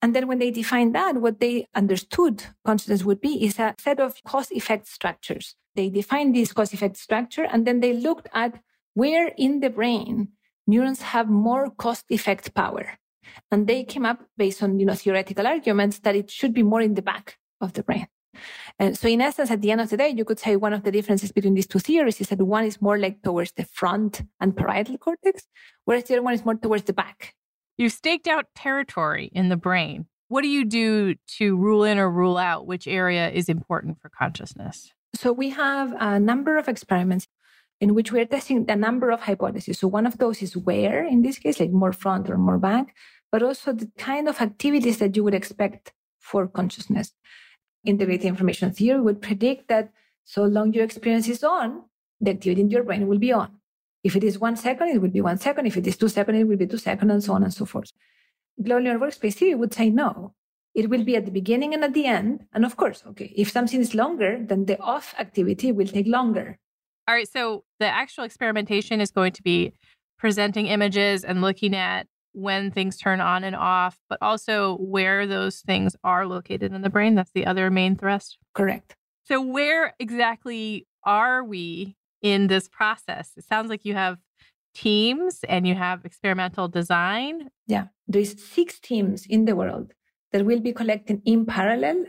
And 0.00 0.14
then 0.14 0.28
when 0.28 0.38
they 0.38 0.50
defined 0.50 0.94
that, 0.94 1.16
what 1.16 1.40
they 1.40 1.66
understood 1.74 2.44
consciousness 2.64 3.04
would 3.04 3.20
be 3.20 3.44
is 3.44 3.58
a 3.58 3.74
set 3.78 3.98
of 3.98 4.22
cause 4.24 4.52
effect 4.52 4.86
structures. 4.86 5.56
They 5.74 5.90
defined 5.90 6.34
this 6.34 6.52
cause 6.52 6.72
effect 6.72 6.96
structure 6.96 7.44
and 7.44 7.66
then 7.66 7.80
they 7.80 7.92
looked 7.92 8.28
at 8.32 8.60
where 8.94 9.32
in 9.36 9.60
the 9.60 9.70
brain 9.70 10.28
neurons 10.66 11.02
have 11.02 11.28
more 11.28 11.70
cause 11.70 12.04
effect 12.10 12.54
power. 12.54 12.98
And 13.50 13.66
they 13.66 13.84
came 13.84 14.06
up 14.06 14.22
based 14.36 14.62
on, 14.62 14.78
you 14.78 14.86
know, 14.86 14.94
theoretical 14.94 15.46
arguments 15.46 15.98
that 16.00 16.16
it 16.16 16.30
should 16.30 16.54
be 16.54 16.62
more 16.62 16.80
in 16.80 16.94
the 16.94 17.02
back 17.02 17.38
of 17.60 17.72
the 17.72 17.82
brain. 17.82 18.06
And 18.78 18.96
so 18.96 19.08
in 19.08 19.20
essence, 19.20 19.50
at 19.50 19.62
the 19.62 19.72
end 19.72 19.80
of 19.80 19.90
the 19.90 19.96
day, 19.96 20.10
you 20.10 20.24
could 20.24 20.38
say 20.38 20.56
one 20.56 20.72
of 20.72 20.84
the 20.84 20.92
differences 20.92 21.32
between 21.32 21.54
these 21.54 21.66
two 21.66 21.80
theories 21.80 22.20
is 22.20 22.28
that 22.28 22.40
one 22.40 22.64
is 22.64 22.80
more 22.80 22.98
like 22.98 23.22
towards 23.22 23.52
the 23.52 23.64
front 23.64 24.22
and 24.40 24.56
parietal 24.56 24.98
cortex, 24.98 25.46
whereas 25.84 26.04
the 26.04 26.14
other 26.14 26.22
one 26.22 26.34
is 26.34 26.44
more 26.44 26.54
towards 26.54 26.84
the 26.84 26.92
back. 26.92 27.34
You've 27.78 27.92
staked 27.92 28.26
out 28.26 28.46
territory 28.54 29.30
in 29.32 29.48
the 29.48 29.56
brain. 29.56 30.06
What 30.26 30.42
do 30.42 30.48
you 30.48 30.64
do 30.64 31.14
to 31.38 31.56
rule 31.56 31.84
in 31.84 31.98
or 31.98 32.10
rule 32.10 32.36
out 32.36 32.66
which 32.66 32.86
area 32.86 33.30
is 33.30 33.48
important 33.48 33.98
for 34.00 34.10
consciousness? 34.10 34.92
So 35.14 35.32
we 35.32 35.50
have 35.50 35.94
a 35.98 36.20
number 36.20 36.58
of 36.58 36.68
experiments 36.68 37.28
in 37.80 37.94
which 37.94 38.10
we're 38.12 38.26
testing 38.26 38.68
a 38.68 38.76
number 38.76 39.10
of 39.10 39.20
hypotheses. 39.20 39.78
So 39.78 39.88
one 39.88 40.06
of 40.06 40.18
those 40.18 40.42
is 40.42 40.56
where, 40.56 41.06
in 41.06 41.22
this 41.22 41.38
case, 41.38 41.60
like 41.60 41.70
more 41.70 41.92
front 41.92 42.28
or 42.28 42.36
more 42.36 42.58
back, 42.58 42.94
but 43.30 43.42
also 43.42 43.72
the 43.72 43.90
kind 43.96 44.28
of 44.28 44.40
activities 44.40 44.98
that 44.98 45.16
you 45.16 45.22
would 45.24 45.34
expect 45.34 45.92
for 46.18 46.48
consciousness. 46.48 47.12
Integrated 47.84 48.26
information 48.26 48.72
theory 48.72 49.00
would 49.00 49.22
predict 49.22 49.68
that 49.68 49.92
So 50.28 50.44
long 50.44 50.74
your 50.74 50.84
experience 50.84 51.26
is 51.26 51.42
on, 51.42 51.84
the 52.20 52.32
activity 52.32 52.60
in 52.60 52.68
your 52.68 52.82
brain 52.82 53.08
will 53.08 53.18
be 53.18 53.32
on. 53.32 53.57
If 54.08 54.16
it 54.16 54.24
is 54.24 54.38
one 54.38 54.56
second, 54.56 54.88
it 54.88 55.02
will 55.02 55.10
be 55.18 55.20
one 55.20 55.36
second. 55.36 55.66
If 55.66 55.76
it 55.76 55.86
is 55.86 55.98
two 55.98 56.08
seconds, 56.08 56.40
it 56.40 56.44
will 56.44 56.56
be 56.56 56.66
two 56.66 56.78
seconds, 56.78 57.12
and 57.12 57.22
so 57.22 57.34
on 57.34 57.42
and 57.42 57.52
so 57.52 57.66
forth. 57.66 57.92
Global 58.68 58.94
Workspace 59.02 59.34
theory 59.34 59.54
would 59.54 59.74
say 59.74 59.90
no. 59.90 60.32
It 60.74 60.88
will 60.88 61.04
be 61.04 61.14
at 61.14 61.26
the 61.26 61.30
beginning 61.30 61.74
and 61.74 61.84
at 61.84 61.92
the 61.92 62.06
end. 62.06 62.46
And 62.54 62.64
of 62.64 62.74
course, 62.78 63.02
okay, 63.10 63.30
if 63.36 63.50
something 63.50 63.80
is 63.86 63.94
longer, 63.94 64.38
then 64.40 64.64
the 64.64 64.80
off 64.80 65.14
activity 65.18 65.72
will 65.72 65.86
take 65.86 66.06
longer. 66.06 66.58
All 67.06 67.14
right. 67.16 67.28
So 67.28 67.64
the 67.80 67.90
actual 68.02 68.24
experimentation 68.24 69.02
is 69.02 69.10
going 69.10 69.32
to 69.32 69.42
be 69.42 69.74
presenting 70.18 70.68
images 70.68 71.22
and 71.22 71.42
looking 71.42 71.76
at 71.76 72.06
when 72.32 72.70
things 72.70 72.96
turn 72.96 73.20
on 73.20 73.44
and 73.44 73.56
off, 73.56 73.98
but 74.08 74.18
also 74.22 74.78
where 74.78 75.26
those 75.26 75.60
things 75.60 75.96
are 76.02 76.24
located 76.26 76.72
in 76.72 76.80
the 76.80 76.94
brain. 76.96 77.14
That's 77.14 77.32
the 77.32 77.44
other 77.44 77.70
main 77.70 77.94
thrust. 77.94 78.38
Correct. 78.54 78.96
So, 79.24 79.42
where 79.42 79.94
exactly 79.98 80.86
are 81.04 81.44
we 81.44 81.98
in 82.22 82.46
this 82.48 82.68
process? 82.68 83.32
It 83.36 83.44
sounds 83.44 83.70
like 83.70 83.84
you 83.84 83.94
have 83.94 84.18
teams 84.74 85.40
and 85.48 85.66
you 85.66 85.74
have 85.74 86.04
experimental 86.04 86.68
design. 86.68 87.50
Yeah, 87.66 87.86
there's 88.06 88.42
six 88.42 88.78
teams 88.78 89.26
in 89.26 89.44
the 89.44 89.56
world 89.56 89.92
that 90.32 90.44
will 90.44 90.60
be 90.60 90.72
collecting 90.72 91.22
in 91.24 91.46
parallel. 91.46 92.06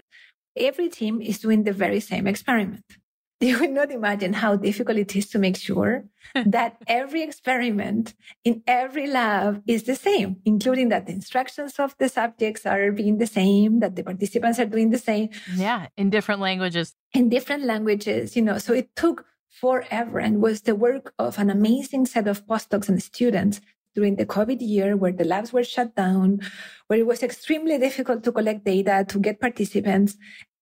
Every 0.55 0.89
team 0.89 1.21
is 1.21 1.39
doing 1.39 1.63
the 1.63 1.73
very 1.73 1.99
same 1.99 2.27
experiment. 2.27 2.83
You 3.41 3.57
would 3.59 3.71
not 3.71 3.89
imagine 3.89 4.33
how 4.33 4.57
difficult 4.57 4.97
it 4.97 5.15
is 5.15 5.29
to 5.29 5.39
make 5.39 5.55
sure 5.55 6.03
that 6.45 6.75
every 6.87 7.21
experiment 7.23 8.13
in 8.43 8.61
every 8.67 9.07
lab 9.07 9.63
is 9.65 9.83
the 9.83 9.95
same, 9.95 10.41
including 10.43 10.89
that 10.89 11.05
the 11.05 11.13
instructions 11.13 11.79
of 11.79 11.95
the 11.99 12.09
subjects 12.09 12.65
are 12.65 12.91
being 12.91 13.17
the 13.17 13.25
same, 13.25 13.79
that 13.79 13.95
the 13.95 14.03
participants 14.03 14.59
are 14.59 14.65
doing 14.65 14.89
the 14.89 14.97
same. 14.97 15.29
Yeah, 15.55 15.87
in 15.95 16.09
different 16.09 16.41
languages. 16.41 16.95
In 17.13 17.29
different 17.29 17.63
languages, 17.63 18.35
you 18.35 18.41
know. 18.41 18.57
So 18.57 18.73
it 18.73 18.93
took 18.97 19.23
forever 19.49 20.19
and 20.19 20.41
was 20.41 20.61
the 20.61 20.75
work 20.75 21.13
of 21.19 21.37
an 21.37 21.49
amazing 21.49 22.05
set 22.05 22.27
of 22.27 22.45
postdocs 22.45 22.89
and 22.89 23.01
students 23.01 23.61
during 23.95 24.15
the 24.15 24.25
COVID 24.25 24.57
year 24.61 24.95
where 24.95 25.11
the 25.11 25.25
labs 25.25 25.51
were 25.51 25.63
shut 25.63 25.95
down, 25.95 26.39
where 26.87 26.99
it 26.99 27.07
was 27.07 27.23
extremely 27.23 27.77
difficult 27.77 28.23
to 28.23 28.31
collect 28.31 28.63
data, 28.63 29.05
to 29.09 29.19
get 29.19 29.41
participants. 29.41 30.15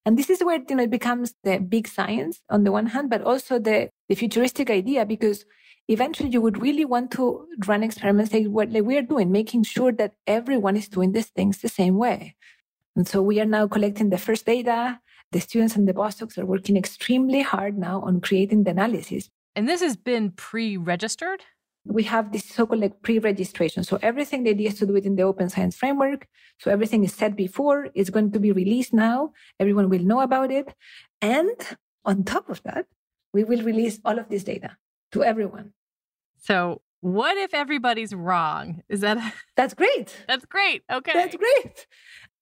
And 0.06 0.18
this 0.18 0.30
is 0.30 0.44
where 0.44 0.60
you 0.68 0.76
know, 0.76 0.84
it 0.84 0.90
becomes 0.90 1.34
the 1.44 1.60
big 1.60 1.88
science 1.88 2.42
on 2.50 2.64
the 2.64 2.72
one 2.72 2.88
hand, 2.88 3.10
but 3.10 3.22
also 3.22 3.60
the, 3.60 3.90
the 4.08 4.16
futuristic 4.16 4.70
idea, 4.70 5.06
because 5.06 5.46
eventually 5.90 6.30
you 6.30 6.42
would 6.42 6.62
really 6.62 6.86
want 6.86 7.12
to 7.12 7.46
run 7.68 7.84
experiments 7.84 8.34
like 8.34 8.48
what 8.48 8.72
like 8.72 8.84
we 8.84 8.98
are 8.98 9.02
doing, 9.02 9.32
making 9.32 9.64
sure 9.64 9.92
that 9.92 10.14
everyone 10.26 10.78
is 10.78 10.88
doing 10.88 11.12
these 11.12 11.28
things 11.28 11.60
the 11.60 11.70
same 11.70 11.98
way. 11.98 12.36
And 12.96 13.08
so 13.08 13.22
we 13.22 13.40
are 13.40 13.46
now 13.46 13.68
collecting 13.68 14.10
the 14.10 14.18
first 14.18 14.46
data. 14.46 15.00
The 15.32 15.40
students 15.40 15.76
and 15.76 15.88
the 15.88 15.94
postdocs 15.94 16.38
are 16.38 16.46
working 16.46 16.78
extremely 16.78 17.42
hard 17.42 17.78
now 17.78 18.02
on 18.02 18.22
creating 18.22 18.64
the 18.64 18.72
analysis. 18.72 19.30
And 19.56 19.68
this 19.68 19.82
has 19.82 19.98
been 19.98 20.32
pre-registered? 20.32 21.42
we 21.88 22.04
have 22.04 22.32
this 22.32 22.46
so-called 22.46 22.82
like 22.82 23.02
pre-registration. 23.02 23.84
So 23.84 23.98
everything 24.02 24.44
the 24.44 24.52
idea 24.52 24.70
is 24.70 24.80
to 24.80 24.86
do 24.86 24.96
it 24.96 25.06
in 25.06 25.16
the 25.16 25.24
open 25.24 25.50
science 25.50 25.76
framework. 25.76 26.28
So 26.60 26.70
everything 26.70 27.04
is 27.04 27.14
set 27.14 27.36
before, 27.36 27.90
it's 27.96 28.10
going 28.10 28.32
to 28.32 28.40
be 28.40 28.52
released 28.52 28.94
now. 28.94 29.32
Everyone 29.60 29.90
will 29.90 30.04
know 30.04 30.22
about 30.22 30.52
it. 30.52 30.74
And 31.22 31.56
on 32.06 32.24
top 32.24 32.50
of 32.50 32.62
that, 32.64 32.86
we 33.34 33.44
will 33.44 33.64
release 33.64 34.00
all 34.04 34.20
of 34.20 34.30
this 34.30 34.44
data 34.44 34.78
to 35.14 35.24
everyone. 35.24 35.74
So 36.40 36.82
what 37.02 37.38
if 37.38 37.54
everybody's 37.54 38.14
wrong? 38.14 38.82
Is 38.90 39.02
that 39.02 39.18
That's 39.56 39.74
great. 39.74 40.16
That's 40.28 40.46
great. 40.46 40.84
Okay. 40.92 41.14
That's 41.14 41.36
great. 41.36 41.88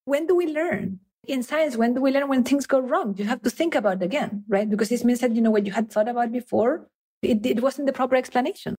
When 0.04 0.26
do 0.26 0.34
we 0.34 0.46
learn? 0.46 1.00
In 1.26 1.42
science, 1.42 1.76
when 1.76 1.94
do 1.94 2.00
we 2.00 2.12
learn 2.12 2.28
when 2.28 2.44
things 2.44 2.66
go 2.66 2.78
wrong? 2.78 3.14
You 3.16 3.24
have 3.24 3.42
to 3.42 3.50
think 3.50 3.74
about 3.74 4.02
it 4.02 4.04
again, 4.04 4.44
right? 4.48 4.68
Because 4.68 4.88
this 4.88 5.04
means 5.04 5.20
that, 5.20 5.34
you 5.34 5.40
know, 5.42 5.50
what 5.50 5.66
you 5.66 5.72
had 5.72 5.90
thought 5.90 6.08
about 6.08 6.30
before, 6.30 6.88
it, 7.22 7.44
it 7.44 7.62
wasn't 7.62 7.86
the 7.86 7.92
proper 7.92 8.14
explanation. 8.14 8.76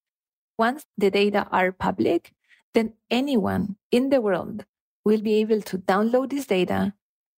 Once 0.58 0.86
the 0.98 1.12
data 1.12 1.48
are 1.52 1.72
public, 1.72 2.34
then 2.74 2.94
anyone 3.12 3.76
in 3.92 4.10
the 4.10 4.22
world 4.22 4.66
will 5.04 5.22
be 5.22 5.36
able 5.36 5.62
to 5.62 5.78
download 5.78 6.30
this 6.30 6.46
data 6.46 6.94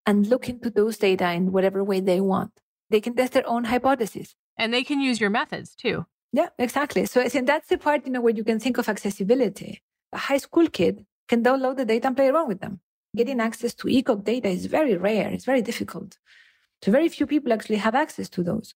and 0.05 0.27
look 0.27 0.47
into 0.47 0.69
those 0.69 0.97
data 0.97 1.31
in 1.31 1.51
whatever 1.51 1.83
way 1.83 1.99
they 1.99 2.21
want. 2.21 2.51
They 2.89 3.01
can 3.01 3.15
test 3.15 3.33
their 3.33 3.47
own 3.47 3.65
hypotheses. 3.65 4.35
And 4.57 4.73
they 4.73 4.83
can 4.83 5.01
use 5.01 5.19
your 5.21 5.29
methods 5.29 5.75
too. 5.75 6.05
Yeah, 6.31 6.49
exactly. 6.57 7.05
So 7.05 7.21
I 7.21 7.29
think 7.29 7.47
that's 7.47 7.69
the 7.69 7.77
part, 7.77 8.05
you 8.05 8.11
know, 8.11 8.21
where 8.21 8.33
you 8.33 8.43
can 8.43 8.59
think 8.59 8.77
of 8.77 8.89
accessibility. 8.89 9.81
A 10.13 10.17
high 10.17 10.37
school 10.37 10.67
kid 10.67 11.05
can 11.27 11.43
download 11.43 11.77
the 11.77 11.85
data 11.85 12.07
and 12.07 12.15
play 12.15 12.27
around 12.27 12.47
with 12.47 12.59
them. 12.59 12.81
Getting 13.15 13.39
access 13.39 13.73
to 13.75 13.87
ECOG 13.87 14.23
data 14.23 14.49
is 14.49 14.65
very 14.67 14.95
rare. 14.95 15.29
It's 15.29 15.45
very 15.45 15.61
difficult. 15.61 16.17
So 16.81 16.91
very 16.91 17.09
few 17.09 17.25
people 17.25 17.51
actually 17.51 17.77
have 17.77 17.95
access 17.95 18.29
to 18.29 18.43
those 18.43 18.75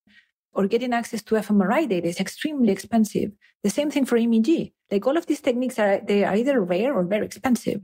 or 0.54 0.68
getting 0.68 0.94
access 0.94 1.22
to 1.24 1.36
fMRI 1.36 1.90
data 1.90 2.08
is 2.08 2.20
extremely 2.20 2.72
expensive. 2.72 3.32
The 3.63 3.70
same 3.70 3.90
thing 3.90 4.06
for 4.06 4.20
MEG. 4.20 4.72
Like 4.92 5.06
all 5.08 5.18
of 5.18 5.25
these 5.25 5.42
techniques 5.42 5.80
are, 5.80 6.00
they 6.06 6.24
are 6.24 6.36
either 6.36 6.62
rare 6.62 6.94
or 6.94 7.04
very 7.04 7.25
expensive. 7.25 7.82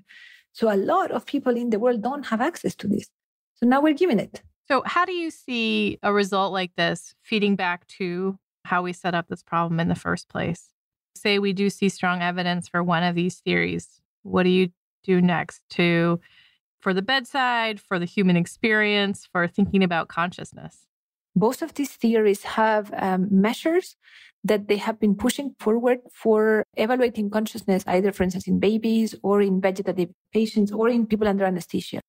So 0.51 0.71
a 0.71 0.77
lot 0.77 1.11
of 1.11 1.25
people 1.25 1.55
in 1.55 1.69
the 1.69 1.79
world 1.79 2.01
don't 2.01 2.27
have 2.27 2.41
access 2.41 2.75
to 2.75 2.87
this. 2.87 3.07
So 3.55 3.65
now 3.65 3.81
we're 3.81 3.93
giving 3.93 4.19
it. 4.19 4.41
So 4.67 4.83
how 4.85 5.05
do 5.05 5.13
you 5.13 5.31
see 5.31 5.97
a 6.03 6.13
result 6.13 6.53
like 6.53 6.75
this 6.75 7.15
feeding 7.23 7.55
back 7.55 7.87
to 7.97 8.37
how 8.65 8.83
we 8.83 8.93
set 8.93 9.15
up 9.15 9.27
this 9.27 9.41
problem 9.41 9.79
in 9.79 9.87
the 9.87 9.95
first 9.95 10.29
place? 10.29 10.69
Say 11.15 11.39
we 11.39 11.53
do 11.53 11.69
see 11.69 11.89
strong 11.89 12.21
evidence 12.21 12.67
for 12.67 12.83
one 12.83 13.03
of 13.03 13.15
these 13.15 13.39
theories. 13.39 13.99
What 14.21 14.43
do 14.43 14.49
you 14.49 14.69
do 15.09 15.21
next 15.21 15.61
to 15.77 16.19
for 16.83 16.93
the 16.93 17.07
bedside, 17.13 17.77
for 17.87 17.99
the 17.99 18.05
human 18.15 18.37
experience, 18.37 19.27
for 19.31 19.47
thinking 19.47 19.83
about 19.83 20.07
consciousness? 20.07 20.75
both 21.35 21.61
of 21.61 21.73
these 21.73 21.91
theories 21.91 22.43
have 22.43 22.91
um, 22.97 23.27
measures 23.31 23.95
that 24.43 24.67
they 24.67 24.77
have 24.77 24.99
been 24.99 25.15
pushing 25.15 25.55
forward 25.59 25.99
for 26.13 26.63
evaluating 26.75 27.29
consciousness, 27.29 27.83
either, 27.87 28.11
for 28.11 28.23
instance, 28.23 28.47
in 28.47 28.59
babies 28.59 29.15
or 29.21 29.41
in 29.41 29.59
vegetative 29.61 30.09
patients 30.33 30.71
or 30.71 30.89
in 30.89 31.05
people 31.05 31.27
under 31.27 31.45
anesthesia. 31.45 32.01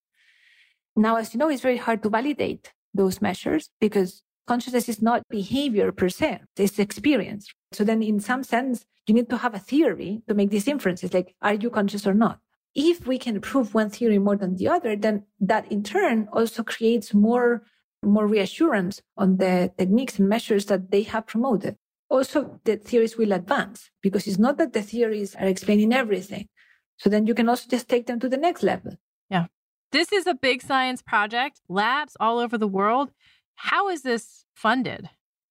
Now, 0.97 1.16
as 1.16 1.33
you 1.33 1.38
know, 1.38 1.49
it's 1.49 1.62
very 1.62 1.76
hard 1.76 2.02
to 2.02 2.11
validate 2.11 2.73
those 2.95 3.21
measures 3.21 3.71
because 3.80 4.23
consciousness 4.47 4.88
is 4.88 5.02
not 5.02 5.23
behavior 5.28 5.92
per 5.92 6.09
se, 6.09 6.40
it's 6.57 6.78
experience. 6.78 7.49
So 7.73 7.85
then, 7.85 8.02
in 8.02 8.21
some 8.21 8.42
sense, 8.42 8.85
you 9.07 9.14
need 9.14 9.30
to 9.30 9.38
have 9.38 9.54
a 9.54 9.59
theory 9.59 10.23
to 10.28 10.35
make 10.35 10.50
these 10.50 10.69
inferences, 10.69 11.12
like, 11.14 11.35
are 11.42 11.54
you 11.54 11.71
conscious 11.71 12.07
or 12.07 12.14
not? 12.14 12.38
If 12.74 13.06
we 13.06 13.18
can 13.18 13.40
prove 13.40 13.74
one 13.80 13.90
theory 13.90 14.18
more 14.18 14.36
than 14.36 14.56
the 14.56 14.68
other, 14.68 14.96
then 14.96 15.24
that 15.40 15.70
in 15.70 15.82
turn 15.82 16.28
also 16.32 16.62
creates 16.62 17.14
more 17.14 17.62
more 18.02 18.26
reassurance 18.26 19.02
on 19.18 19.36
the 19.36 19.70
techniques 19.76 20.18
and 20.18 20.28
measures 20.28 20.66
that 20.66 20.90
they 20.90 21.02
have 21.02 21.26
promoted. 21.26 21.76
Also, 22.08 22.58
the 22.64 22.76
theories 22.76 23.16
will 23.16 23.32
advance 23.32 23.90
because 24.02 24.26
it's 24.26 24.38
not 24.38 24.56
that 24.56 24.72
the 24.72 24.82
theories 24.82 25.34
are 25.36 25.46
explaining 25.46 25.92
everything. 25.92 26.48
So 26.96 27.08
then 27.08 27.26
you 27.26 27.34
can 27.34 27.48
also 27.48 27.68
just 27.68 27.88
take 27.88 28.06
them 28.06 28.18
to 28.20 28.28
the 28.28 28.36
next 28.36 28.62
level. 28.62 28.92
Yeah. 29.28 29.46
This 29.92 30.12
is 30.12 30.26
a 30.26 30.34
big 30.34 30.62
science 30.62 31.02
project, 31.02 31.60
labs 31.68 32.16
all 32.18 32.38
over 32.38 32.58
the 32.58 32.66
world. 32.66 33.10
How 33.54 33.88
is 33.88 34.02
this 34.02 34.44
funded? 34.54 35.08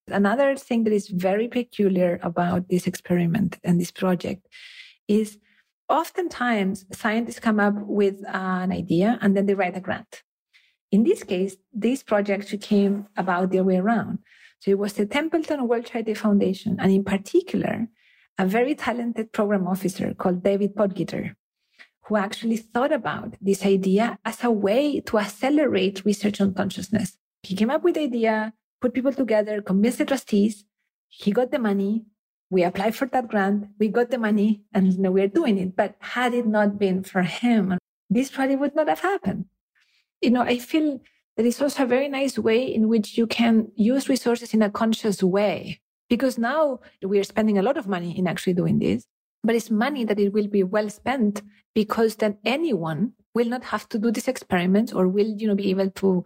Another 0.07 0.55
thing 0.55 0.83
that 0.85 0.93
is 0.93 1.07
very 1.07 1.47
peculiar 1.47 2.19
about 2.23 2.67
this 2.67 2.87
experiment 2.87 3.57
and 3.63 3.79
this 3.79 3.91
project 3.91 4.47
is 5.07 5.37
oftentimes 5.89 6.85
scientists 6.91 7.39
come 7.39 7.59
up 7.59 7.75
with 7.75 8.23
an 8.27 8.71
idea 8.71 9.17
and 9.21 9.35
then 9.35 9.45
they 9.45 9.55
write 9.55 9.75
a 9.75 9.81
grant. 9.81 10.23
In 10.91 11.03
this 11.03 11.23
case, 11.23 11.55
this 11.73 12.03
project 12.03 12.53
came 12.61 13.07
about 13.17 13.51
the 13.51 13.59
other 13.59 13.67
way 13.67 13.77
around. 13.77 14.19
So 14.59 14.71
it 14.71 14.77
was 14.77 14.93
the 14.93 15.05
Templeton 15.05 15.67
World 15.67 15.85
Charity 15.85 16.13
Foundation, 16.13 16.77
and 16.79 16.91
in 16.91 17.03
particular, 17.03 17.87
a 18.37 18.45
very 18.45 18.75
talented 18.75 19.31
program 19.31 19.67
officer 19.67 20.13
called 20.13 20.43
David 20.43 20.75
Potgieter, 20.75 21.35
who 22.05 22.17
actually 22.17 22.57
thought 22.57 22.91
about 22.91 23.35
this 23.39 23.65
idea 23.65 24.17
as 24.25 24.43
a 24.43 24.51
way 24.51 24.99
to 25.01 25.19
accelerate 25.19 26.03
research 26.03 26.41
on 26.41 26.53
consciousness. 26.53 27.17
He 27.43 27.55
came 27.55 27.69
up 27.69 27.83
with 27.83 27.95
the 27.95 28.01
idea, 28.01 28.53
put 28.81 28.93
people 28.93 29.13
together, 29.13 29.61
convinced 29.61 29.99
the 29.99 30.05
trustees. 30.05 30.65
He 31.07 31.31
got 31.31 31.51
the 31.51 31.59
money. 31.59 32.05
We 32.49 32.63
applied 32.63 32.95
for 32.95 33.05
that 33.07 33.27
grant. 33.27 33.67
We 33.77 33.89
got 33.89 34.09
the 34.09 34.17
money 34.17 34.63
and 34.73 34.91
you 34.91 34.99
know, 34.99 35.11
we're 35.11 35.27
doing 35.27 35.57
it. 35.57 35.75
But 35.75 35.95
had 35.99 36.33
it 36.33 36.47
not 36.47 36.79
been 36.79 37.03
for 37.03 37.21
him, 37.21 37.77
this 38.09 38.31
project 38.31 38.59
would 38.59 38.75
not 38.75 38.87
have 38.87 39.01
happened 39.01 39.45
you 40.21 40.31
know, 40.31 40.41
I 40.41 40.59
feel 40.59 40.99
that 41.37 41.45
it's 41.45 41.61
also 41.61 41.83
a 41.83 41.87
very 41.87 42.07
nice 42.07 42.37
way 42.37 42.63
in 42.63 42.87
which 42.87 43.17
you 43.17 43.27
can 43.27 43.71
use 43.75 44.09
resources 44.09 44.53
in 44.53 44.61
a 44.61 44.69
conscious 44.69 45.23
way. 45.23 45.79
Because 46.09 46.37
now 46.37 46.79
we 47.03 47.19
are 47.19 47.23
spending 47.23 47.57
a 47.57 47.61
lot 47.61 47.77
of 47.77 47.87
money 47.87 48.17
in 48.17 48.27
actually 48.27 48.53
doing 48.53 48.79
this, 48.79 49.05
but 49.43 49.55
it's 49.55 49.69
money 49.69 50.03
that 50.05 50.19
it 50.19 50.33
will 50.33 50.47
be 50.47 50.63
well 50.63 50.89
spent 50.89 51.43
because 51.75 52.15
then 52.15 52.37
anyone 52.43 53.13
will 53.35 53.45
not 53.47 53.63
have 53.65 53.87
to 53.89 53.99
do 53.99 54.11
these 54.11 54.27
experiments 54.27 54.91
or 54.91 55.07
will, 55.07 55.27
you 55.37 55.47
know, 55.47 55.55
be 55.55 55.69
able 55.69 55.91
to 55.91 56.25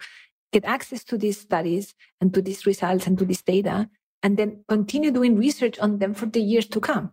get 0.53 0.63
access 0.63 1.03
to 1.03 1.17
these 1.17 1.39
studies 1.39 1.93
and 2.21 2.33
to 2.33 2.41
these 2.41 2.65
results 2.65 3.07
and 3.07 3.17
to 3.17 3.25
this 3.25 3.41
data 3.41 3.89
and 4.23 4.37
then 4.37 4.63
continue 4.67 5.11
doing 5.11 5.35
research 5.37 5.77
on 5.79 5.99
them 5.99 6.13
for 6.13 6.25
the 6.25 6.41
years 6.41 6.65
to 6.67 6.79
come. 6.79 7.11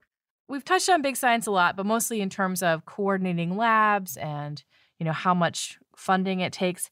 We've 0.48 0.64
touched 0.64 0.88
on 0.88 1.02
big 1.02 1.16
science 1.16 1.46
a 1.46 1.50
lot, 1.50 1.76
but 1.76 1.86
mostly 1.86 2.20
in 2.20 2.30
terms 2.30 2.62
of 2.62 2.86
coordinating 2.86 3.56
labs 3.56 4.16
and, 4.16 4.62
you 4.98 5.04
know, 5.04 5.12
how 5.12 5.34
much 5.34 5.78
funding 5.94 6.40
it 6.40 6.52
takes, 6.52 6.90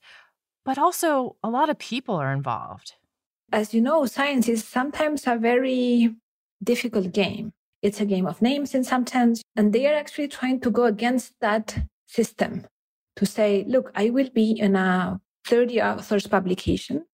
but 0.65 0.79
also 0.79 1.37
a 1.43 1.49
lot 1.49 1.71
of 1.71 1.79
people 1.79 2.17
are 2.17 2.33
involved. 2.33 2.93
As 3.51 3.73
you 3.73 3.81
know, 3.81 4.05
science 4.05 4.49
is 4.49 4.65
sometimes 4.65 5.27
a 5.27 5.37
very 5.37 6.15
difficult 6.63 7.13
game. 7.13 7.53
It's 7.81 8.01
a 8.01 8.07
game 8.07 8.27
of 8.27 8.43
names 8.43 8.75
in 8.75 8.85
some 8.85 9.07
sense, 9.07 9.41
and 9.57 9.73
they 9.73 9.87
are 9.87 9.95
actually 9.95 10.29
trying 10.29 10.61
to 10.61 10.71
go 10.71 10.85
against 10.85 11.33
that 11.41 11.79
system 12.07 12.67
to 13.17 13.27
say, 13.27 13.65
look, 13.67 13.91
I 13.95 14.11
will 14.11 14.31
be 14.31 14.53
in 14.53 14.77
a 14.77 15.21
30 15.47 15.81
authors 15.81 16.27
publication 16.27 17.05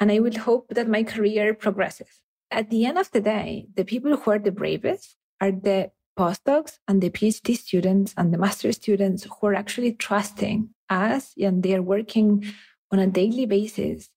and 0.00 0.12
I 0.12 0.20
will 0.20 0.38
hope 0.38 0.68
that 0.70 0.88
my 0.88 1.02
career 1.02 1.54
progresses. 1.54 2.20
At 2.50 2.70
the 2.70 2.86
end 2.86 2.98
of 2.98 3.10
the 3.10 3.20
day, 3.20 3.66
the 3.74 3.84
people 3.84 4.16
who 4.16 4.30
are 4.30 4.38
the 4.38 4.52
bravest 4.52 5.16
are 5.40 5.52
the 5.52 5.90
postdocs 6.18 6.78
and 6.88 7.00
the 7.00 7.10
PhD 7.10 7.56
students 7.56 8.14
and 8.16 8.32
the 8.32 8.38
master 8.38 8.72
students 8.72 9.24
who 9.24 9.46
are 9.46 9.54
actually 9.54 9.92
trusting 9.92 10.70
us 10.88 11.34
and 11.38 11.62
they 11.62 11.74
are 11.74 11.82
working 11.82 12.44
on 12.90 12.98
a 12.98 13.06
daily 13.06 13.46
basis 13.46 14.08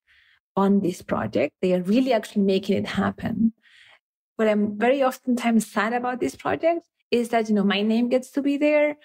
on 0.55 0.79
this 0.79 1.01
project. 1.01 1.53
They 1.61 1.73
are 1.73 1.83
really 1.83 2.13
actually 2.13 2.43
making 2.43 2.77
it 2.77 2.87
happen. 2.87 3.53
What 4.37 4.47
I'm 4.47 4.77
very 4.77 5.03
oftentimes 5.03 5.69
sad 5.69 5.93
about 5.93 6.19
this 6.19 6.35
project 6.35 6.87
is 7.11 7.29
that, 7.29 7.49
you 7.49 7.55
know, 7.55 7.63
my 7.63 7.81
name 7.81 8.09
gets 8.09 8.31
to 8.31 8.41
be 8.41 8.57
there, 8.57 8.97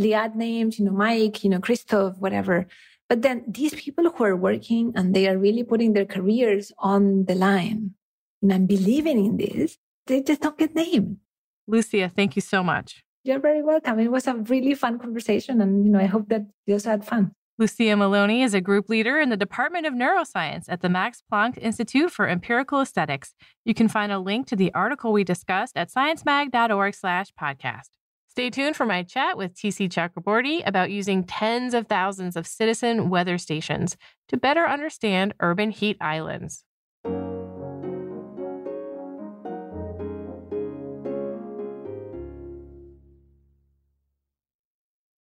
Liad 0.00 0.36
names, 0.36 0.78
you 0.78 0.84
know, 0.84 0.92
Mike, 0.92 1.42
you 1.42 1.50
know, 1.50 1.60
Christoph, 1.60 2.16
whatever. 2.18 2.66
But 3.08 3.22
then 3.22 3.44
these 3.48 3.74
people 3.74 4.08
who 4.10 4.24
are 4.24 4.36
working 4.36 4.92
and 4.94 5.14
they 5.14 5.28
are 5.28 5.36
really 5.36 5.64
putting 5.64 5.92
their 5.92 6.06
careers 6.06 6.72
on 6.78 7.24
the 7.24 7.34
line 7.34 7.94
and 8.42 8.52
I'm 8.52 8.66
believing 8.66 9.24
in 9.24 9.36
this, 9.36 9.78
they 10.06 10.22
just 10.22 10.40
don't 10.40 10.58
get 10.58 10.74
named. 10.74 11.18
Lucia, 11.66 12.08
thank 12.08 12.36
you 12.36 12.42
so 12.42 12.62
much. 12.62 13.02
You're 13.24 13.40
very 13.40 13.62
welcome. 13.62 13.98
It 13.98 14.10
was 14.10 14.26
a 14.26 14.34
really 14.34 14.74
fun 14.74 14.98
conversation. 14.98 15.60
And, 15.60 15.84
you 15.84 15.90
know, 15.90 15.98
I 15.98 16.06
hope 16.06 16.28
that 16.30 16.46
you 16.66 16.74
also 16.74 16.90
had 16.90 17.04
fun. 17.04 17.32
Lucia 17.58 17.94
Melloni 17.96 18.44
is 18.44 18.54
a 18.54 18.60
group 18.60 18.88
leader 18.88 19.18
in 19.18 19.30
the 19.30 19.36
Department 19.36 19.84
of 19.84 19.92
Neuroscience 19.92 20.66
at 20.68 20.80
the 20.80 20.88
Max 20.88 21.24
Planck 21.30 21.58
Institute 21.58 22.12
for 22.12 22.28
Empirical 22.28 22.80
Aesthetics. 22.80 23.34
You 23.64 23.74
can 23.74 23.88
find 23.88 24.12
a 24.12 24.20
link 24.20 24.46
to 24.46 24.56
the 24.56 24.72
article 24.74 25.12
we 25.12 25.24
discussed 25.24 25.76
at 25.76 25.90
sciencemag.org/podcast. 25.90 27.88
Stay 28.28 28.50
tuned 28.50 28.76
for 28.76 28.86
my 28.86 29.02
chat 29.02 29.36
with 29.36 29.56
TC 29.56 29.88
Chakraborty 29.88 30.62
about 30.64 30.92
using 30.92 31.24
tens 31.24 31.74
of 31.74 31.88
thousands 31.88 32.36
of 32.36 32.46
citizen 32.46 33.10
weather 33.10 33.36
stations 33.36 33.96
to 34.28 34.36
better 34.36 34.64
understand 34.64 35.34
urban 35.40 35.70
heat 35.70 35.96
islands. 36.00 36.64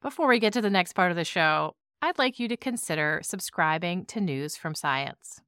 Before 0.04 0.28
we 0.28 0.38
get 0.38 0.52
to 0.52 0.60
the 0.60 0.68
next 0.68 0.92
part 0.92 1.10
of 1.12 1.16
the 1.16 1.24
show, 1.24 1.76
I'd 2.02 2.18
like 2.18 2.38
you 2.38 2.46
to 2.48 2.58
consider 2.58 3.20
subscribing 3.22 4.04
to 4.08 4.20
News 4.20 4.54
from 4.54 4.74
Science. 4.74 5.40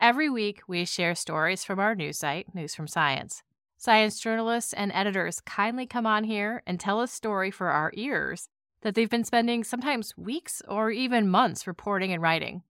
Every 0.00 0.30
week, 0.30 0.62
we 0.68 0.84
share 0.84 1.16
stories 1.16 1.64
from 1.64 1.80
our 1.80 1.96
news 1.96 2.18
site, 2.18 2.54
News 2.54 2.72
from 2.72 2.86
Science. 2.86 3.42
Science 3.76 4.20
journalists 4.20 4.72
and 4.72 4.92
editors 4.94 5.40
kindly 5.40 5.86
come 5.86 6.06
on 6.06 6.22
here 6.22 6.62
and 6.68 6.78
tell 6.78 7.00
a 7.00 7.08
story 7.08 7.50
for 7.50 7.70
our 7.70 7.90
ears 7.94 8.48
that 8.82 8.94
they've 8.94 9.10
been 9.10 9.24
spending 9.24 9.64
sometimes 9.64 10.16
weeks 10.16 10.62
or 10.68 10.92
even 10.92 11.28
months 11.28 11.66
reporting 11.66 12.12
and 12.12 12.22
writing. 12.22 12.62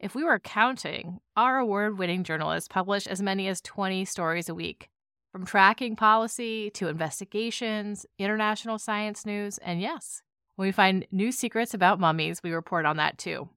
If 0.00 0.16
we 0.16 0.24
were 0.24 0.40
counting, 0.40 1.20
our 1.36 1.58
award 1.58 1.96
winning 1.96 2.24
journalists 2.24 2.66
publish 2.66 3.06
as 3.06 3.22
many 3.22 3.46
as 3.46 3.60
20 3.60 4.04
stories 4.04 4.48
a 4.48 4.54
week, 4.54 4.88
from 5.30 5.46
tracking 5.46 5.94
policy 5.94 6.70
to 6.70 6.88
investigations, 6.88 8.04
international 8.18 8.80
science 8.80 9.24
news, 9.24 9.58
and 9.58 9.80
yes, 9.80 10.22
when 10.62 10.68
we 10.68 10.72
find 10.72 11.04
new 11.10 11.32
secrets 11.32 11.74
about 11.74 11.98
mummies, 11.98 12.40
we 12.40 12.52
report 12.52 12.86
on 12.86 12.96
that 12.96 13.18
too. 13.18 13.48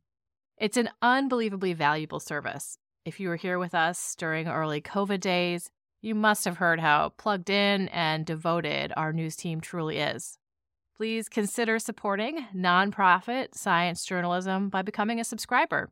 It's 0.58 0.76
an 0.76 0.90
unbelievably 1.04 1.74
valuable 1.74 2.20
service. 2.20 2.80
If 3.06 3.20
you 3.20 3.30
were 3.30 3.36
here 3.36 3.60
with 3.60 3.76
us 3.76 4.16
during 4.16 4.48
early 4.48 4.82
COVID 4.82 5.20
days, 5.20 5.70
you 6.02 6.16
must 6.16 6.46
have 6.46 6.58
heard 6.58 6.80
how 6.80 7.10
plugged 7.10 7.52
in 7.52 7.90
and 7.90 8.26
devoted 8.26 8.92
our 8.98 9.14
news 9.14 9.36
team 9.36 9.62
truly 9.62 10.00
is. 10.00 10.40
Please 10.98 11.30
consider 11.30 11.78
supporting 11.78 12.48
nonprofit 12.56 13.54
science 13.54 14.04
journalism 14.04 14.70
by 14.70 14.82
becoming 14.82 15.20
a 15.20 15.24
subscriber 15.24 15.92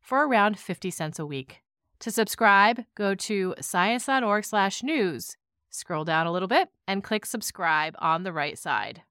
for 0.00 0.26
around 0.26 0.58
50 0.58 0.90
cents 0.90 1.18
a 1.18 1.26
week. 1.26 1.60
To 1.98 2.10
subscribe, 2.10 2.86
go 2.94 3.14
to 3.14 3.54
science.org/news. 3.60 5.36
Scroll 5.68 6.04
down 6.04 6.26
a 6.26 6.32
little 6.32 6.48
bit 6.48 6.70
and 6.88 7.04
click 7.04 7.26
subscribe 7.26 7.94
on 7.98 8.22
the 8.22 8.32
right 8.32 8.56
side. 8.58 9.02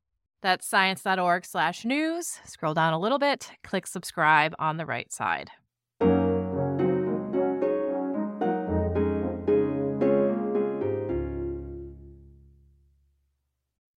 That's 0.44 0.68
science.org 0.68 1.46
slash 1.46 1.86
news. 1.86 2.40
Scroll 2.44 2.74
down 2.74 2.92
a 2.92 3.00
little 3.00 3.18
bit, 3.18 3.50
click 3.64 3.88
subscribe 3.88 4.54
on 4.60 4.76
the 4.76 4.86
right 4.86 5.12
side. 5.12 5.50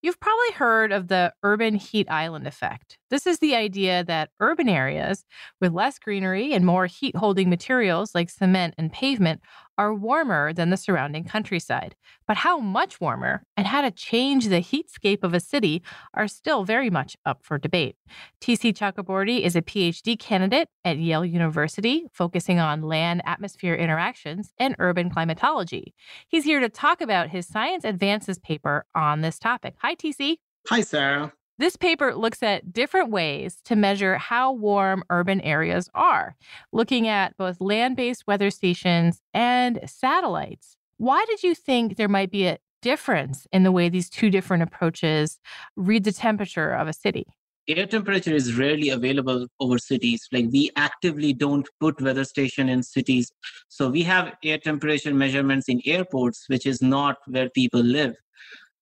You've 0.03 0.21
probably 0.21 0.53
heard 0.55 0.93
of 0.93 1.09
the 1.09 1.33
urban 1.43 1.75
heat 1.75 2.09
island 2.09 2.47
effect. 2.47 2.97
This 3.11 3.27
is 3.27 3.41
the 3.41 3.57
idea 3.57 4.05
that 4.05 4.31
urban 4.39 4.69
areas 4.69 5.25
with 5.61 5.73
less 5.73 5.99
greenery 5.99 6.55
and 6.55 6.65
more 6.65 6.87
heat 6.87 7.17
holding 7.17 7.51
materials 7.51 8.15
like 8.15 8.31
cement 8.31 8.75
and 8.79 8.93
pavement 8.93 9.41
are 9.79 9.95
warmer 9.95 10.53
than 10.53 10.71
the 10.71 10.77
surrounding 10.77 11.25
countryside. 11.25 11.95
But 12.27 12.39
how 12.39 12.59
much 12.59 13.01
warmer 13.01 13.43
and 13.57 13.67
how 13.67 13.83
to 13.83 13.91
change 13.91 14.49
the 14.49 14.61
heatscape 14.61 15.23
of 15.23 15.35
a 15.35 15.41
city 15.41 15.83
are 16.15 16.29
still 16.29 16.65
very 16.65 16.91
much 16.91 17.17
up 17.25 17.41
for 17.43 17.59
debate. 17.59 17.97
TC 18.41 18.77
Chakraborty 18.77 19.41
is 19.41 19.57
a 19.57 19.62
PhD 19.62 20.19
candidate 20.19 20.69
at 20.85 20.99
Yale 20.99 21.25
University, 21.25 22.07
focusing 22.12 22.59
on 22.59 22.83
land 22.83 23.23
atmosphere 23.25 23.75
interactions 23.75 24.53
and 24.59 24.75
urban 24.79 25.11
climatology. 25.11 25.95
He's 26.29 26.45
here 26.45 26.61
to 26.61 26.69
talk 26.69 27.01
about 27.01 27.31
his 27.31 27.47
Science 27.47 27.85
Advances 27.85 28.39
paper 28.39 28.85
on 28.95 29.21
this 29.21 29.39
topic. 29.39 29.75
Hi, 29.81 29.95
TC. 29.95 30.37
Hi, 30.69 30.81
Sarah. 30.81 31.33
This 31.59 31.75
paper 31.75 32.14
looks 32.14 32.42
at 32.42 32.75
different 32.75 33.11
ways 33.11 33.62
to 33.64 33.77
measure 33.77 34.19
how 34.19 34.53
warm 34.53 35.03
urban 35.09 35.40
areas 35.40 35.88
are, 35.95 36.37
looking 36.71 37.09
at 37.09 37.35
both 37.38 37.62
land 37.62 37.97
based 37.97 38.27
weather 38.27 38.51
stations 38.51 39.23
and 39.33 39.81
satellites. 39.87 40.77
Why 40.99 41.25
did 41.27 41.42
you 41.42 41.55
think 41.55 41.97
there 41.97 42.09
might 42.09 42.31
be 42.31 42.47
a 42.47 42.59
difference 42.83 43.47
in 43.53 43.62
the 43.62 43.73
way 43.73 43.88
these 43.88 44.11
two 44.11 44.29
different 44.29 44.64
approaches 44.64 45.40
read 45.77 46.05
the 46.05 46.12
temperature 46.12 46.73
of 46.73 46.88
a 46.88 46.92
city? 46.92 47.25
Air 47.66 47.87
temperature 47.87 48.35
is 48.35 48.55
rarely 48.55 48.90
available 48.90 49.47
over 49.59 49.79
cities. 49.79 50.29
Like 50.31 50.49
we 50.53 50.71
actively 50.77 51.33
don't 51.33 51.66
put 51.81 52.03
weather 52.03 52.25
station 52.25 52.69
in 52.69 52.83
cities. 52.83 53.33
So 53.69 53.88
we 53.88 54.03
have 54.03 54.35
air 54.45 54.59
temperature 54.59 55.14
measurements 55.14 55.71
in 55.71 55.81
airports, 55.87 56.45
which 56.49 56.66
is 56.66 56.83
not 56.83 57.16
where 57.27 57.49
people 57.49 57.81
live 57.81 58.14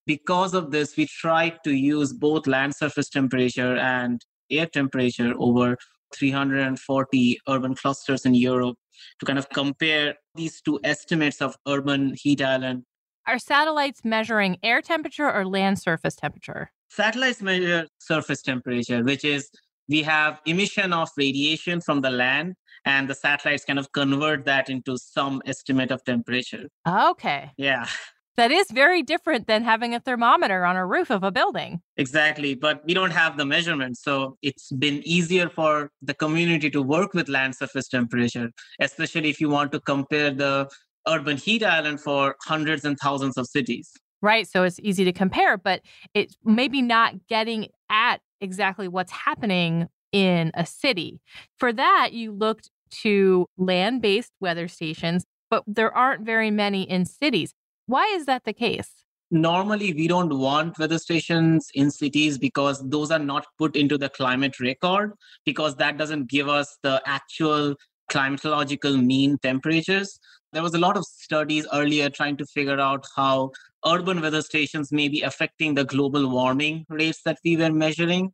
because 0.06 0.54
of 0.54 0.70
this, 0.70 0.96
we 0.96 1.06
tried 1.06 1.58
to 1.64 1.72
use 1.72 2.12
both 2.12 2.46
land 2.46 2.74
surface 2.74 3.08
temperature 3.08 3.76
and 3.76 4.20
air 4.50 4.66
temperature 4.66 5.32
over 5.38 5.76
340 6.14 7.40
urban 7.48 7.74
clusters 7.74 8.24
in 8.24 8.34
Europe 8.34 8.76
to 9.18 9.26
kind 9.26 9.38
of 9.38 9.48
compare 9.50 10.14
these 10.34 10.60
two 10.60 10.78
estimates 10.84 11.40
of 11.40 11.56
urban 11.66 12.14
heat 12.16 12.42
island. 12.42 12.84
Are 13.26 13.38
satellites 13.38 14.02
measuring 14.04 14.58
air 14.62 14.82
temperature 14.82 15.30
or 15.30 15.46
land 15.46 15.78
surface 15.78 16.14
temperature? 16.14 16.70
Satellites 16.88 17.40
measure 17.40 17.86
surface 17.98 18.42
temperature, 18.42 19.02
which 19.02 19.24
is 19.24 19.48
we 19.88 20.02
have 20.02 20.40
emission 20.46 20.92
of 20.92 21.08
radiation 21.16 21.80
from 21.80 22.02
the 22.02 22.10
land 22.10 22.54
and 22.84 23.08
the 23.08 23.14
satellites 23.14 23.64
kind 23.64 23.78
of 23.78 23.90
convert 23.92 24.44
that 24.44 24.68
into 24.68 24.96
some 24.98 25.42
estimate 25.46 25.90
of 25.90 26.04
temperature. 26.04 26.68
Okay. 26.86 27.50
Yeah 27.56 27.86
that 28.36 28.50
is 28.50 28.66
very 28.70 29.02
different 29.02 29.46
than 29.46 29.62
having 29.62 29.94
a 29.94 30.00
thermometer 30.00 30.64
on 30.64 30.76
a 30.76 30.86
roof 30.86 31.10
of 31.10 31.22
a 31.22 31.30
building. 31.30 31.80
Exactly, 31.96 32.54
but 32.54 32.84
we 32.84 32.94
don't 32.94 33.12
have 33.12 33.36
the 33.36 33.44
measurements. 33.44 34.02
So 34.02 34.36
it's 34.42 34.70
been 34.72 35.02
easier 35.04 35.48
for 35.48 35.90
the 36.02 36.14
community 36.14 36.70
to 36.70 36.82
work 36.82 37.14
with 37.14 37.28
land 37.28 37.54
surface 37.54 37.88
temperature, 37.88 38.50
especially 38.80 39.30
if 39.30 39.40
you 39.40 39.48
want 39.48 39.72
to 39.72 39.80
compare 39.80 40.30
the 40.30 40.68
urban 41.06 41.36
heat 41.36 41.62
island 41.62 42.00
for 42.00 42.36
hundreds 42.44 42.84
and 42.84 42.98
thousands 42.98 43.36
of 43.36 43.46
cities. 43.46 43.90
Right. 44.22 44.48
So 44.48 44.62
it's 44.62 44.80
easy 44.80 45.04
to 45.04 45.12
compare, 45.12 45.58
but 45.58 45.82
it's 46.14 46.36
maybe 46.44 46.80
not 46.80 47.26
getting 47.28 47.68
at 47.90 48.20
exactly 48.40 48.88
what's 48.88 49.12
happening 49.12 49.86
in 50.12 50.50
a 50.54 50.64
city. 50.64 51.20
For 51.58 51.72
that, 51.72 52.12
you 52.12 52.32
looked 52.32 52.70
to 53.02 53.46
land 53.58 54.00
based 54.00 54.32
weather 54.40 54.66
stations, 54.68 55.24
but 55.50 55.62
there 55.66 55.94
aren't 55.94 56.24
very 56.24 56.50
many 56.50 56.88
in 56.88 57.04
cities. 57.04 57.52
Why 57.86 58.06
is 58.14 58.26
that 58.26 58.44
the 58.44 58.52
case? 58.52 58.90
Normally, 59.30 59.92
we 59.92 60.06
don't 60.06 60.38
want 60.38 60.78
weather 60.78 60.98
stations 60.98 61.68
in 61.74 61.90
cities 61.90 62.38
because 62.38 62.82
those 62.88 63.10
are 63.10 63.18
not 63.18 63.46
put 63.58 63.74
into 63.74 63.98
the 63.98 64.08
climate 64.08 64.60
record, 64.60 65.12
because 65.44 65.74
that 65.76 65.98
doesn't 65.98 66.28
give 66.28 66.48
us 66.48 66.78
the 66.82 67.02
actual 67.04 67.74
climatological 68.10 69.02
mean 69.02 69.38
temperatures. 69.38 70.18
There 70.52 70.62
was 70.62 70.74
a 70.74 70.78
lot 70.78 70.96
of 70.96 71.04
studies 71.04 71.66
earlier 71.72 72.08
trying 72.08 72.36
to 72.36 72.46
figure 72.46 72.78
out 72.78 73.04
how 73.16 73.50
urban 73.86 74.20
weather 74.20 74.42
stations 74.42 74.92
may 74.92 75.08
be 75.08 75.22
affecting 75.22 75.74
the 75.74 75.84
global 75.84 76.30
warming 76.30 76.84
rates 76.88 77.20
that 77.24 77.38
we 77.44 77.56
were 77.56 77.72
measuring. 77.72 78.32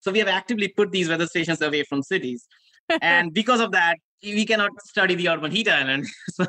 So 0.00 0.12
we 0.12 0.18
have 0.18 0.28
actively 0.28 0.68
put 0.68 0.92
these 0.92 1.08
weather 1.08 1.26
stations 1.26 1.62
away 1.62 1.84
from 1.84 2.02
cities. 2.02 2.46
and 3.00 3.32
because 3.32 3.60
of 3.60 3.72
that, 3.72 3.96
we 4.22 4.44
cannot 4.44 4.70
study 4.84 5.14
the 5.14 5.28
urban 5.28 5.50
heat 5.50 5.68
island. 5.68 6.06
so, 6.30 6.46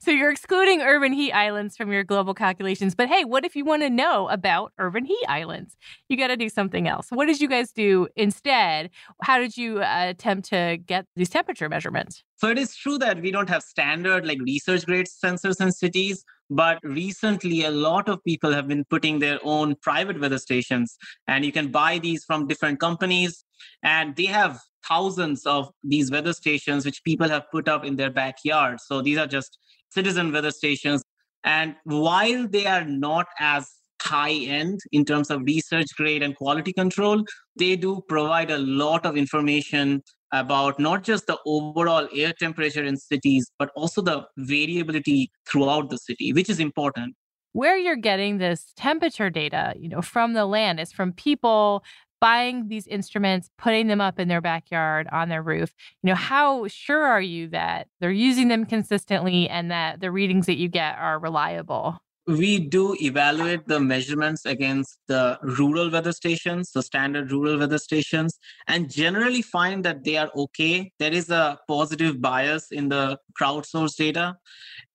so 0.00 0.10
you're 0.10 0.30
excluding 0.30 0.82
urban 0.82 1.12
heat 1.12 1.32
islands 1.32 1.76
from 1.76 1.92
your 1.92 2.04
global 2.04 2.34
calculations. 2.34 2.94
But 2.94 3.08
hey, 3.08 3.24
what 3.24 3.44
if 3.44 3.56
you 3.56 3.64
want 3.64 3.82
to 3.82 3.90
know 3.90 4.28
about 4.28 4.72
urban 4.78 5.04
heat 5.04 5.24
islands? 5.28 5.76
You 6.08 6.16
got 6.16 6.28
to 6.28 6.36
do 6.36 6.48
something 6.48 6.86
else. 6.88 7.08
What 7.10 7.26
did 7.26 7.40
you 7.40 7.48
guys 7.48 7.72
do 7.72 8.08
instead? 8.16 8.90
How 9.22 9.38
did 9.38 9.56
you 9.56 9.80
uh, 9.82 10.06
attempt 10.08 10.48
to 10.50 10.78
get 10.84 11.06
these 11.16 11.28
temperature 11.30 11.68
measurements? 11.68 12.22
So 12.36 12.48
it 12.48 12.58
is 12.58 12.74
true 12.74 12.98
that 12.98 13.22
we 13.22 13.30
don't 13.30 13.48
have 13.48 13.62
standard 13.62 14.26
like 14.26 14.40
research 14.40 14.84
grade 14.84 15.06
sensors 15.06 15.60
in 15.60 15.70
cities, 15.70 16.24
but 16.50 16.78
recently 16.82 17.64
a 17.64 17.70
lot 17.70 18.08
of 18.08 18.22
people 18.24 18.52
have 18.52 18.66
been 18.66 18.84
putting 18.84 19.20
their 19.20 19.38
own 19.44 19.76
private 19.76 20.20
weather 20.20 20.38
stations, 20.38 20.96
and 21.28 21.44
you 21.44 21.52
can 21.52 21.70
buy 21.70 21.98
these 21.98 22.24
from 22.24 22.48
different 22.48 22.80
companies, 22.80 23.44
and 23.82 24.16
they 24.16 24.26
have 24.26 24.58
thousands 24.88 25.46
of 25.46 25.70
these 25.82 26.10
weather 26.10 26.32
stations 26.32 26.84
which 26.84 27.02
people 27.04 27.28
have 27.28 27.50
put 27.50 27.68
up 27.68 27.84
in 27.84 27.96
their 27.96 28.10
backyard. 28.10 28.80
So 28.80 29.02
these 29.02 29.18
are 29.18 29.26
just 29.26 29.58
citizen 29.90 30.32
weather 30.32 30.50
stations. 30.50 31.02
And 31.44 31.74
while 31.84 32.46
they 32.48 32.66
are 32.66 32.84
not 32.84 33.26
as 33.38 33.70
high 34.00 34.32
end 34.32 34.80
in 34.90 35.04
terms 35.04 35.30
of 35.30 35.42
research 35.42 35.86
grade 35.96 36.22
and 36.22 36.36
quality 36.36 36.72
control, 36.72 37.24
they 37.56 37.76
do 37.76 38.02
provide 38.08 38.50
a 38.50 38.58
lot 38.58 39.06
of 39.06 39.16
information 39.16 40.02
about 40.32 40.78
not 40.78 41.02
just 41.02 41.26
the 41.26 41.38
overall 41.46 42.08
air 42.14 42.32
temperature 42.38 42.82
in 42.82 42.96
cities, 42.96 43.50
but 43.58 43.70
also 43.76 44.00
the 44.00 44.24
variability 44.38 45.30
throughout 45.50 45.90
the 45.90 45.98
city, 45.98 46.32
which 46.32 46.48
is 46.48 46.58
important 46.58 47.14
where 47.52 47.76
you're 47.76 47.96
getting 47.96 48.38
this 48.38 48.72
temperature 48.76 49.30
data 49.30 49.74
you 49.78 49.88
know 49.88 50.02
from 50.02 50.32
the 50.32 50.46
land 50.46 50.80
is 50.80 50.92
from 50.92 51.12
people 51.12 51.84
buying 52.22 52.68
these 52.68 52.86
instruments, 52.86 53.50
putting 53.58 53.88
them 53.88 54.00
up 54.00 54.20
in 54.20 54.28
their 54.28 54.40
backyard 54.40 55.08
on 55.10 55.28
their 55.28 55.42
roof, 55.42 55.74
you 56.04 56.08
know, 56.08 56.14
how 56.14 56.68
sure 56.68 57.02
are 57.02 57.20
you 57.20 57.48
that 57.48 57.88
they're 58.00 58.12
using 58.12 58.46
them 58.46 58.64
consistently 58.64 59.48
and 59.48 59.72
that 59.72 60.00
the 60.00 60.08
readings 60.08 60.46
that 60.46 60.56
you 60.56 60.68
get 60.68 60.96
are 60.98 61.18
reliable? 61.18 61.98
We 62.28 62.60
do 62.60 62.96
evaluate 63.00 63.66
the 63.66 63.80
measurements 63.80 64.46
against 64.46 64.98
the 65.08 65.36
rural 65.42 65.90
weather 65.90 66.12
stations, 66.12 66.70
the 66.70 66.84
standard 66.84 67.32
rural 67.32 67.58
weather 67.58 67.78
stations, 67.78 68.38
and 68.68 68.88
generally 68.88 69.42
find 69.42 69.84
that 69.84 70.04
they 70.04 70.16
are 70.16 70.30
okay. 70.36 70.92
There 71.00 71.12
is 71.12 71.28
a 71.28 71.58
positive 71.66 72.20
bias 72.20 72.70
in 72.70 72.88
the 72.88 73.18
crowdsourced 73.36 73.96
data 73.96 74.36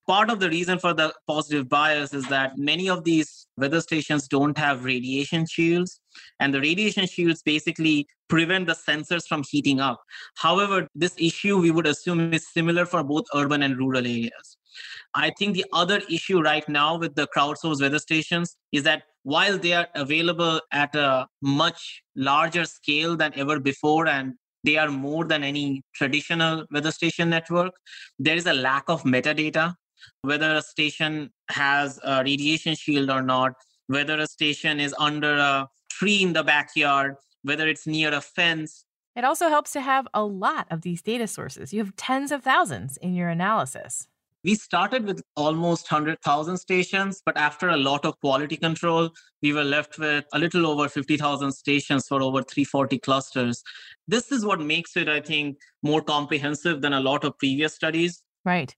part 0.08 0.30
of 0.30 0.39
the 0.39 0.50
reason 0.50 0.80
for 0.80 0.93
the 0.93 1.13
positive 1.28 1.67
bias 1.67 2.13
is 2.13 2.26
that 2.28 2.58
many 2.58 2.89
of 2.89 3.04
these 3.04 3.48
weather 3.58 3.82
stations 3.82 4.28
don't 4.28 4.58
have 4.58 4.86
radiation 4.86 5.46
shields 5.46 6.00
and 6.39 6.54
the 6.54 6.62
radiation 6.62 7.06
shields 7.06 7.43
basically 7.43 8.08
prevent 8.30 8.67
the 8.67 8.74
sensors 8.74 9.28
from 9.28 9.43
heating 9.50 9.80
up. 9.80 10.02
However 10.38 10.88
this 10.96 11.13
issue 11.17 11.60
we 11.60 11.72
would 11.72 11.88
assume 11.88 12.34
is 12.34 12.48
similar 12.48 12.86
for 12.86 13.04
both 13.04 13.26
urban 13.36 13.63
and 13.63 13.78
rural 13.78 14.06
areas. 14.06 14.58
I 15.13 15.32
think 15.38 15.56
the 15.56 15.65
other 15.74 16.02
issue 16.10 16.41
right 16.41 16.67
now 16.70 16.98
with 16.98 17.15
the 17.15 17.28
crowdsourced 17.36 17.82
weather 17.82 18.00
stations 18.00 18.58
is 18.72 18.84
that 18.84 19.04
while 19.24 19.58
they 19.58 19.74
are 19.74 19.88
available 19.96 20.62
at 20.72 20.96
a 20.96 21.28
much 21.41 22.02
larger 22.15 22.63
scale 22.63 23.17
than 23.17 23.34
ever 23.36 23.60
before 23.60 24.08
and 24.08 24.36
they 24.63 24.78
are 24.78 24.89
more 24.89 25.26
than 25.26 25.43
any 25.43 25.82
traditional 25.93 26.65
weather 26.72 26.91
station 26.91 27.30
network 27.30 27.74
there 28.20 28.36
is 28.36 28.46
a 28.46 28.54
lack 28.54 28.84
of 28.88 29.04
metadata 29.04 29.74
whether 30.22 30.56
a 30.56 30.62
station 30.62 31.32
has 31.50 32.00
a 32.04 32.24
radiation 32.24 32.76
shield 32.76 33.10
or 33.10 33.22
not, 33.22 33.54
whether 33.88 34.20
a 34.20 34.28
station 34.28 34.80
is 34.80 34.93
under 35.00 35.38
a 35.38 35.67
tree 35.89 36.22
in 36.22 36.34
the 36.34 36.43
backyard, 36.43 37.15
whether 37.43 37.67
it's 37.67 37.88
near 37.88 38.13
a 38.13 38.22
fence. 38.22 38.86
It 39.15 39.24
also 39.24 39.50
helps 39.50 39.72
to 39.72 39.82
have 39.82 40.08
a 40.13 40.24
lot 40.24 40.67
of 40.70 40.82
these 40.82 41.02
data 41.02 41.28
sources. 41.28 41.74
You 41.74 41.80
have 41.80 41.96
tens 41.96 42.32
of 42.32 42.43
thousands 42.43 42.98
in 42.98 43.15
your 43.15 43.30
analysis. 43.30 44.08
We 44.43 44.56
started 44.56 45.06
with 45.06 45.24
almost 45.36 45.91
100,000 45.91 46.58
stations, 46.58 47.22
but 47.26 47.36
after 47.36 47.70
a 47.70 47.78
lot 47.78 48.06
of 48.06 48.20
quality 48.20 48.56
control, 48.56 49.10
we 49.41 49.52
were 49.52 49.63
left 49.63 49.98
with 49.98 50.26
a 50.32 50.39
little 50.39 50.67
over 50.67 50.88
50,000 50.88 51.52
stations 51.52 52.08
for 52.08 52.22
over 52.22 52.43
340 52.43 53.00
clusters. 53.00 53.63
This 54.08 54.32
is 54.32 54.46
what 54.46 54.62
makes 54.62 54.96
it, 54.96 55.10
I 55.10 55.20
think, 55.20 55.58
more 55.82 56.02
comprehensive 56.02 56.82
than 56.82 56.93
a 56.93 57.00
lot 57.00 57.24
of 57.24 57.38
previous 57.39 57.74
studies. 57.74 58.24
Right. 58.48 58.74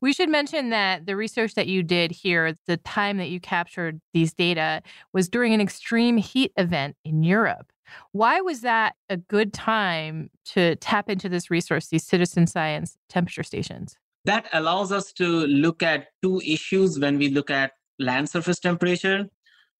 We 0.00 0.12
should 0.12 0.28
mention 0.28 0.70
that 0.70 1.06
the 1.06 1.16
research 1.16 1.54
that 1.54 1.66
you 1.66 1.82
did 1.82 2.12
here, 2.12 2.56
the 2.68 2.76
time 2.76 3.16
that 3.16 3.30
you 3.30 3.40
captured 3.40 4.00
these 4.14 4.32
data 4.32 4.80
was 5.12 5.28
during 5.28 5.52
an 5.52 5.60
extreme 5.60 6.18
heat 6.18 6.52
event 6.56 6.94
in 7.04 7.24
Europe. 7.24 7.72
Why 8.12 8.40
was 8.40 8.60
that 8.60 8.94
a 9.08 9.16
good 9.16 9.52
time 9.52 10.30
to 10.52 10.76
tap 10.76 11.10
into 11.10 11.28
this 11.28 11.50
resource, 11.50 11.88
these 11.88 12.06
citizen 12.06 12.46
science 12.46 12.96
temperature 13.08 13.42
stations? 13.42 13.96
That 14.24 14.46
allows 14.52 14.92
us 14.92 15.12
to 15.14 15.26
look 15.48 15.82
at 15.82 16.06
two 16.22 16.40
issues 16.46 17.00
when 17.00 17.18
we 17.18 17.28
look 17.28 17.50
at 17.50 17.72
land 17.98 18.28
surface 18.28 18.60
temperature. 18.60 19.26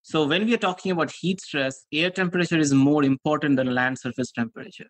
So, 0.03 0.27
when 0.27 0.46
we 0.46 0.55
are 0.55 0.64
talking 0.68 0.90
about 0.90 1.12
heat 1.12 1.40
stress, 1.40 1.85
air 1.92 2.11
temperature 2.11 2.59
is 2.59 2.74
more 2.74 3.05
important 3.05 3.55
than 3.55 3.72
land 3.72 4.01
surface 4.01 4.33
temperature. 4.33 4.88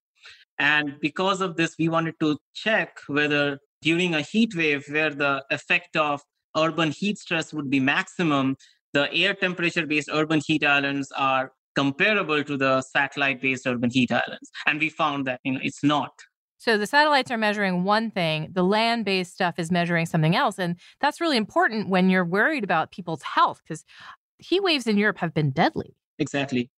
And 0.58 0.94
because 1.02 1.42
of 1.42 1.56
this, 1.56 1.76
we 1.78 1.90
wanted 1.90 2.14
to 2.20 2.38
check 2.54 2.96
whether 3.08 3.58
during 3.82 4.14
a 4.14 4.22
heat 4.22 4.54
wave 4.54 4.84
where 4.88 5.10
the 5.10 5.44
effect 5.50 5.96
of 5.96 6.22
urban 6.56 6.90
heat 6.90 7.18
stress 7.18 7.52
would 7.52 7.70
be 7.70 7.80
maximum, 7.80 8.56
the 8.92 9.12
air 9.12 9.34
temperature 9.34 9.86
based 9.86 10.08
urban 10.12 10.40
heat 10.46 10.64
islands 10.64 11.12
are 11.16 11.52
comparable 11.74 12.42
to 12.42 12.56
the 12.56 12.82
satellite 12.82 13.40
based 13.40 13.66
urban 13.66 13.90
heat 13.90 14.10
islands. 14.10 14.50
And 14.66 14.80
we 14.80 14.88
found 14.88 15.26
that 15.26 15.40
you 15.44 15.52
know 15.52 15.60
it's 15.62 15.84
not. 15.84 16.12
So 16.60 16.76
the 16.76 16.88
satellites 16.88 17.30
are 17.30 17.38
measuring 17.38 17.84
one 17.84 18.10
thing, 18.10 18.48
the 18.52 18.64
land 18.64 19.04
based 19.04 19.32
stuff 19.32 19.54
is 19.58 19.70
measuring 19.70 20.06
something 20.06 20.34
else. 20.34 20.58
And 20.58 20.76
that's 21.00 21.20
really 21.20 21.36
important 21.36 21.88
when 21.88 22.10
you're 22.10 22.24
worried 22.24 22.64
about 22.64 22.90
people's 22.90 23.22
health 23.22 23.62
because 23.62 23.84
heat 24.38 24.62
waves 24.62 24.88
in 24.88 24.98
Europe 24.98 25.18
have 25.18 25.32
been 25.32 25.50
deadly. 25.50 25.94
Exactly. 26.18 26.68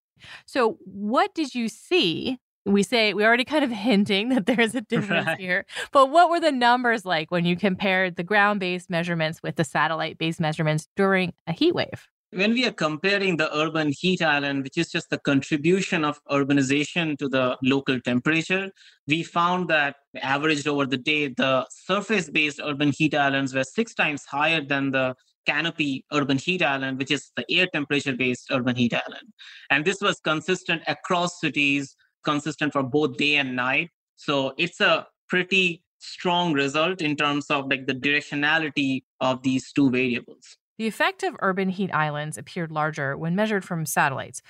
So, 0.45 0.77
what 0.85 1.35
did 1.35 1.55
you 1.55 1.69
see 1.69 2.39
we 2.67 2.83
say 2.83 3.15
we 3.15 3.25
already 3.25 3.45
kind 3.45 3.65
of 3.65 3.71
hinting 3.89 4.31
that 4.31 4.47
there's 4.47 4.75
a 4.75 4.81
difference 4.83 5.27
right. 5.27 5.39
here. 5.39 5.67
But 5.93 6.11
what 6.11 6.31
were 6.31 6.41
the 6.41 6.53
numbers 6.53 7.05
like 7.05 7.31
when 7.31 7.45
you 7.45 7.57
compared 7.57 8.17
the 8.17 8.23
ground-based 8.23 8.91
measurements 8.91 9.43
with 9.43 9.57
the 9.57 9.65
satellite-based 9.65 10.41
measurements 10.41 10.89
during 10.97 11.33
a 11.47 11.53
heat 11.53 11.75
wave? 11.75 12.09
When 12.33 12.53
we 12.53 12.65
are 12.65 12.73
comparing 12.73 13.39
the 13.39 13.53
urban 13.57 13.91
heat 13.91 14.23
island, 14.23 14.63
which 14.63 14.79
is 14.79 14.89
just 14.89 15.11
the 15.11 15.19
contribution 15.19 16.05
of 16.05 16.21
urbanization 16.31 17.19
to 17.19 17.29
the 17.29 17.59
local 17.61 18.01
temperature, 18.01 18.71
we 19.09 19.25
found 19.25 19.69
that 19.69 19.97
averaged 20.23 20.69
over 20.69 20.87
the 20.87 20.97
day, 20.97 21.27
the 21.27 21.67
surface 21.71 22.31
based 22.31 22.61
urban 22.63 22.93
heat 22.97 23.17
islands 23.17 23.53
were 23.53 23.65
six 23.65 23.95
times 23.95 24.25
higher 24.25 24.61
than 24.61 24.93
the 24.93 25.17
canopy 25.45 26.05
urban 26.13 26.39
heat 26.39 26.63
island, 26.63 26.99
which 26.99 27.11
is 27.11 27.33
the 27.35 27.45
air 27.51 27.67
temperature 27.73 28.15
based 28.15 28.47
urban 28.53 28.77
heat 28.77 28.95
island. 28.95 29.33
And 29.71 29.85
this 29.85 30.01
was 30.01 30.21
consistent 30.21 30.83
across 30.87 31.41
cities 31.41 31.97
consistent 32.25 32.73
for 32.73 32.83
both 32.83 33.17
day 33.17 33.37
and 33.37 33.57
night. 33.57 33.91
So 34.17 34.55
it's 34.59 34.81
a 34.81 35.07
pretty 35.29 35.83
strong 35.99 36.53
result 36.53 37.01
in 37.01 37.17
terms 37.17 37.47
of 37.51 37.69
like 37.69 37.87
the 37.87 37.95
directionality 37.95 39.05
of 39.21 39.43
these 39.43 39.73
two 39.73 39.91
variables. 39.91 40.57
The 40.79 40.87
effect 40.87 41.23
of 41.23 41.37
urban 41.41 41.69
heat 41.69 41.93
islands 41.93 42.39
appeared 42.39 42.73
larger 42.73 43.17
when 43.17 43.37
measured 43.37 43.65
from 43.65 43.85
satellites. 43.85 44.41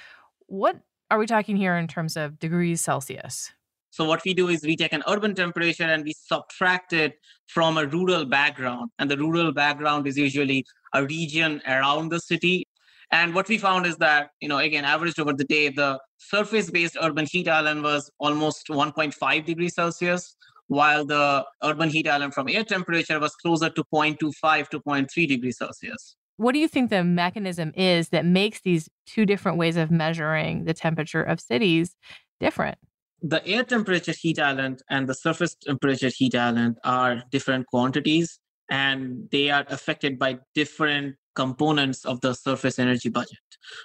What 0.46 0.80
are 1.10 1.18
we 1.18 1.26
talking 1.26 1.56
here 1.56 1.76
in 1.76 1.88
terms 1.88 2.16
of 2.16 2.38
degrees 2.38 2.80
Celsius? 2.80 3.50
So 3.90 4.04
what 4.04 4.22
we 4.24 4.34
do 4.34 4.48
is 4.48 4.62
we 4.62 4.76
take 4.76 4.92
an 4.92 5.02
urban 5.08 5.34
temperature 5.34 5.82
and 5.82 6.04
we 6.04 6.12
subtract 6.12 6.92
it 6.92 7.18
from 7.48 7.76
a 7.76 7.86
rural 7.86 8.24
background. 8.24 8.90
And 9.00 9.10
the 9.10 9.16
rural 9.16 9.52
background 9.52 10.06
is 10.06 10.16
usually 10.16 10.64
a 10.94 11.04
region 11.04 11.60
around 11.66 12.10
the 12.10 12.20
city. 12.20 12.64
And 13.12 13.34
what 13.34 13.48
we 13.48 13.58
found 13.58 13.86
is 13.86 13.96
that, 13.96 14.30
you 14.40 14.48
know, 14.48 14.58
again, 14.58 14.84
averaged 14.84 15.18
over 15.18 15.32
the 15.32 15.44
day, 15.44 15.68
the 15.68 15.98
surface 16.18 16.70
based 16.70 16.96
urban 17.00 17.26
heat 17.26 17.48
island 17.48 17.82
was 17.82 18.10
almost 18.18 18.68
1.5 18.68 19.44
degrees 19.44 19.74
Celsius, 19.74 20.36
while 20.68 21.04
the 21.04 21.44
urban 21.64 21.90
heat 21.90 22.08
island 22.08 22.34
from 22.34 22.48
air 22.48 22.62
temperature 22.62 23.18
was 23.18 23.34
closer 23.34 23.68
to 23.70 23.84
0.25 23.92 24.68
to 24.68 24.80
0.3 24.80 25.28
degrees 25.28 25.58
Celsius. 25.58 26.16
What 26.36 26.52
do 26.52 26.60
you 26.60 26.68
think 26.68 26.90
the 26.90 27.04
mechanism 27.04 27.72
is 27.76 28.10
that 28.10 28.24
makes 28.24 28.60
these 28.60 28.88
two 29.06 29.26
different 29.26 29.58
ways 29.58 29.76
of 29.76 29.90
measuring 29.90 30.64
the 30.64 30.72
temperature 30.72 31.22
of 31.22 31.40
cities 31.40 31.96
different? 32.38 32.78
The 33.20 33.46
air 33.46 33.64
temperature 33.64 34.14
heat 34.18 34.38
island 34.38 34.82
and 34.88 35.08
the 35.08 35.14
surface 35.14 35.56
temperature 35.56 36.10
heat 36.16 36.34
island 36.34 36.78
are 36.84 37.24
different 37.30 37.66
quantities 37.66 38.38
and 38.70 39.28
they 39.30 39.50
are 39.50 39.64
affected 39.68 40.18
by 40.18 40.38
different 40.54 41.16
components 41.34 42.04
of 42.04 42.20
the 42.20 42.34
surface 42.34 42.78
energy 42.78 43.08
budget. 43.08 43.38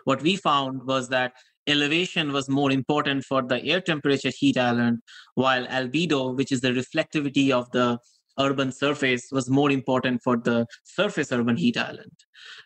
What 0.05 0.21
we 0.21 0.35
found 0.35 0.85
was 0.85 1.09
that 1.09 1.33
elevation 1.67 2.31
was 2.31 2.47
more 2.47 2.71
important 2.71 3.23
for 3.25 3.41
the 3.41 3.63
air 3.63 3.81
temperature 3.81 4.31
heat 4.37 4.57
island, 4.57 4.99
while 5.33 5.65
albedo, 5.67 6.35
which 6.35 6.51
is 6.51 6.61
the 6.61 6.69
reflectivity 6.69 7.51
of 7.51 7.69
the 7.71 7.97
urban 8.39 8.71
surface, 8.71 9.29
was 9.31 9.49
more 9.49 9.71
important 9.71 10.21
for 10.23 10.37
the 10.37 10.65
surface 10.83 11.31
urban 11.31 11.57
heat 11.57 11.77
island. 11.77 12.11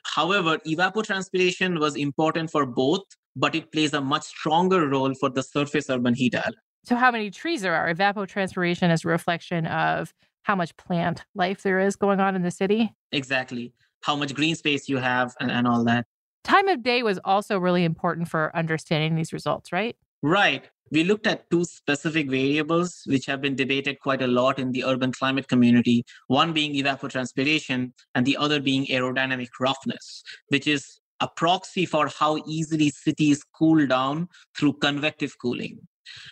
However, 0.04 0.58
evapotranspiration 0.68 1.80
was 1.80 1.96
important 1.96 2.52
for 2.52 2.66
both, 2.66 3.04
but 3.36 3.56
it 3.56 3.72
plays 3.72 3.94
a 3.94 4.02
much 4.02 4.24
stronger 4.24 4.88
role 4.88 5.14
for 5.14 5.30
the 5.30 5.44
surface 5.44 5.90
urban 5.90 6.16
heat 6.16 6.36
island. 6.36 6.58
So, 6.84 6.96
how 6.96 7.12
many 7.12 7.30
trees 7.30 7.62
there 7.62 7.76
are? 7.76 7.94
Evapotranspiration 7.94 8.92
is 8.92 9.06
a 9.06 9.10
reflection 9.10 9.68
of 9.68 10.14
how 10.50 10.56
much 10.56 10.76
plant 10.78 11.26
life 11.36 11.62
there 11.62 11.80
is 11.80 11.96
going 11.96 12.20
on 12.20 12.36
in 12.36 12.42
the 12.42 12.50
city. 12.50 12.92
Exactly. 13.12 13.72
How 14.02 14.16
much 14.16 14.34
green 14.34 14.56
space 14.56 14.90
you 14.90 14.98
have 14.98 15.36
and, 15.40 15.52
and 15.52 15.68
all 15.68 15.84
that. 15.84 16.08
Time 16.44 16.68
of 16.68 16.82
day 16.82 17.04
was 17.04 17.20
also 17.24 17.60
really 17.60 17.84
important 17.84 18.30
for 18.30 18.50
understanding 18.56 19.14
these 19.14 19.32
results, 19.32 19.72
right? 19.72 19.96
Right. 20.24 20.68
We 20.92 21.04
looked 21.04 21.28
at 21.28 21.48
two 21.52 21.66
specific 21.66 22.32
variables 22.32 23.04
which 23.06 23.28
have 23.28 23.42
been 23.42 23.56
debated 23.56 24.00
quite 24.00 24.24
a 24.24 24.28
lot 24.28 24.58
in 24.58 24.72
the 24.72 24.86
urban 24.86 25.12
climate 25.12 25.48
community, 25.48 26.04
one 26.26 26.52
being 26.52 26.74
evapotranspiration 26.74 27.92
and 28.16 28.26
the 28.26 28.36
other 28.36 28.60
being 28.60 28.88
aerodynamic 28.88 29.50
roughness, 29.60 30.24
which 30.48 30.66
is 30.66 31.00
a 31.20 31.28
proxy 31.28 31.86
for 31.86 32.08
how 32.08 32.42
easily 32.48 32.90
cities 32.90 33.44
cool 33.56 33.86
down 33.86 34.28
through 34.58 34.74
convective 34.74 35.36
cooling. 35.40 35.78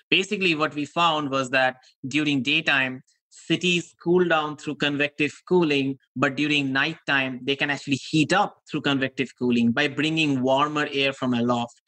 Basically, 0.09 0.55
what 0.55 0.73
we 0.73 0.85
found 0.85 1.29
was 1.29 1.51
that 1.51 1.75
during 2.07 2.41
daytime, 2.41 3.03
cities 3.45 3.93
cool 4.03 4.25
down 4.25 4.57
through 4.57 4.75
convective 4.75 5.31
cooling, 5.47 5.97
but 6.15 6.35
during 6.35 6.71
nighttime, 6.71 7.39
they 7.43 7.55
can 7.55 7.69
actually 7.69 7.99
heat 8.09 8.33
up 8.33 8.61
through 8.69 8.81
convective 8.81 9.31
cooling 9.37 9.71
by 9.71 9.87
bringing 9.87 10.41
warmer 10.41 10.87
air 10.91 11.13
from 11.13 11.33
aloft. 11.33 11.81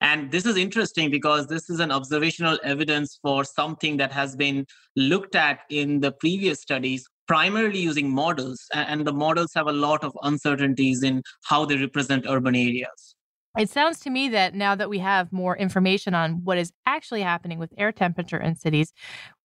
And 0.00 0.30
this 0.30 0.46
is 0.46 0.56
interesting 0.56 1.10
because 1.10 1.46
this 1.46 1.68
is 1.68 1.80
an 1.80 1.90
observational 1.90 2.58
evidence 2.62 3.18
for 3.22 3.44
something 3.44 3.96
that 3.98 4.12
has 4.12 4.36
been 4.36 4.66
looked 4.94 5.34
at 5.34 5.60
in 5.70 6.00
the 6.00 6.12
previous 6.12 6.60
studies, 6.60 7.06
primarily 7.26 7.80
using 7.80 8.10
models. 8.10 8.60
And 8.72 9.06
the 9.06 9.12
models 9.12 9.50
have 9.54 9.66
a 9.66 9.72
lot 9.72 10.04
of 10.04 10.16
uncertainties 10.22 11.02
in 11.02 11.22
how 11.44 11.64
they 11.64 11.76
represent 11.76 12.26
urban 12.28 12.54
areas. 12.54 13.16
It 13.58 13.70
sounds 13.70 14.00
to 14.00 14.10
me 14.10 14.28
that 14.28 14.54
now 14.54 14.74
that 14.74 14.90
we 14.90 14.98
have 14.98 15.32
more 15.32 15.56
information 15.56 16.14
on 16.14 16.44
what 16.44 16.58
is 16.58 16.72
actually 16.84 17.22
happening 17.22 17.58
with 17.58 17.72
air 17.78 17.90
temperature 17.90 18.36
in 18.38 18.54
cities, 18.54 18.92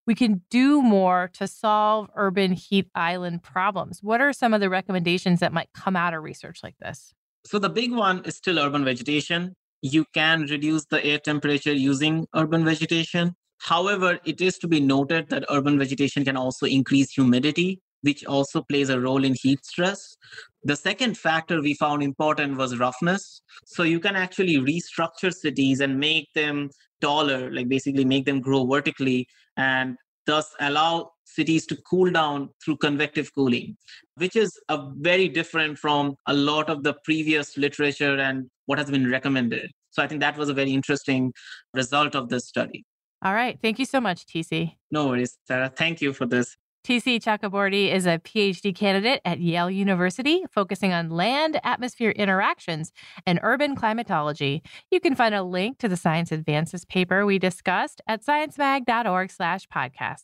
we 0.07 0.15
can 0.15 0.41
do 0.49 0.81
more 0.81 1.29
to 1.33 1.47
solve 1.47 2.09
urban 2.15 2.53
heat 2.53 2.87
island 2.95 3.43
problems. 3.43 3.99
What 4.01 4.21
are 4.21 4.33
some 4.33 4.53
of 4.53 4.61
the 4.61 4.69
recommendations 4.69 5.39
that 5.39 5.53
might 5.53 5.69
come 5.73 5.95
out 5.95 6.13
of 6.13 6.23
research 6.23 6.59
like 6.63 6.75
this? 6.79 7.13
So, 7.45 7.59
the 7.59 7.69
big 7.69 7.91
one 7.91 8.23
is 8.25 8.35
still 8.35 8.59
urban 8.59 8.85
vegetation 8.85 9.55
you 9.81 10.05
can 10.13 10.43
reduce 10.43 10.85
the 10.85 11.03
air 11.03 11.17
temperature 11.17 11.73
using 11.73 12.27
urban 12.35 12.63
vegetation. 12.63 13.35
However, 13.59 14.19
it 14.25 14.41
is 14.41 14.57
to 14.59 14.67
be 14.67 14.79
noted 14.79 15.29
that 15.29 15.45
urban 15.49 15.77
vegetation 15.77 16.23
can 16.23 16.37
also 16.37 16.65
increase 16.65 17.11
humidity, 17.11 17.79
which 18.01 18.25
also 18.25 18.61
plays 18.61 18.89
a 18.89 18.99
role 18.99 19.23
in 19.23 19.35
heat 19.41 19.65
stress. 19.65 20.17
The 20.63 20.75
second 20.75 21.17
factor 21.17 21.61
we 21.61 21.73
found 21.73 22.03
important 22.03 22.57
was 22.57 22.77
roughness. 22.77 23.41
So 23.65 23.83
you 23.83 23.99
can 23.99 24.15
actually 24.15 24.57
restructure 24.57 25.33
cities 25.33 25.79
and 25.79 25.99
make 25.99 26.27
them 26.33 26.69
taller, 27.01 27.51
like 27.51 27.67
basically 27.67 28.05
make 28.05 28.25
them 28.25 28.39
grow 28.41 28.65
vertically 28.65 29.27
and 29.61 29.97
thus 30.25 30.47
allow 30.59 31.11
cities 31.25 31.65
to 31.65 31.75
cool 31.89 32.11
down 32.11 32.49
through 32.63 32.77
convective 32.77 33.33
cooling, 33.33 33.77
which 34.15 34.35
is 34.35 34.59
a 34.69 34.77
very 35.09 35.27
different 35.27 35.77
from 35.77 36.15
a 36.27 36.33
lot 36.33 36.69
of 36.69 36.83
the 36.83 36.93
previous 37.03 37.57
literature 37.57 38.17
and 38.19 38.49
what 38.65 38.77
has 38.77 38.89
been 38.89 39.09
recommended. 39.09 39.69
So 39.91 40.03
I 40.03 40.07
think 40.07 40.21
that 40.21 40.37
was 40.37 40.49
a 40.49 40.53
very 40.53 40.73
interesting 40.79 41.33
result 41.73 42.15
of 42.15 42.29
this 42.29 42.47
study. 42.47 42.83
All 43.23 43.33
right. 43.33 43.57
Thank 43.61 43.77
you 43.77 43.85
so 43.85 44.01
much, 44.01 44.25
TC. 44.25 44.75
No 44.89 45.07
worries, 45.07 45.37
Sarah. 45.47 45.71
Thank 45.83 46.01
you 46.01 46.11
for 46.11 46.25
this. 46.25 46.55
TC 46.83 47.21
Chakraborty 47.21 47.93
is 47.93 48.07
a 48.07 48.17
PhD 48.19 48.75
candidate 48.75 49.21
at 49.23 49.39
Yale 49.39 49.69
University, 49.69 50.43
focusing 50.49 50.91
on 50.93 51.09
land 51.09 51.59
atmosphere 51.63 52.09
interactions 52.11 52.91
and 53.25 53.39
urban 53.43 53.75
climatology. 53.75 54.63
You 54.89 54.99
can 54.99 55.13
find 55.13 55.35
a 55.35 55.43
link 55.43 55.77
to 55.79 55.87
the 55.87 55.97
Science 55.97 56.31
Advances 56.31 56.83
paper 56.85 57.23
we 57.25 57.37
discussed 57.37 58.01
at 58.07 58.25
sciencemag.org/podcast. 58.25 60.23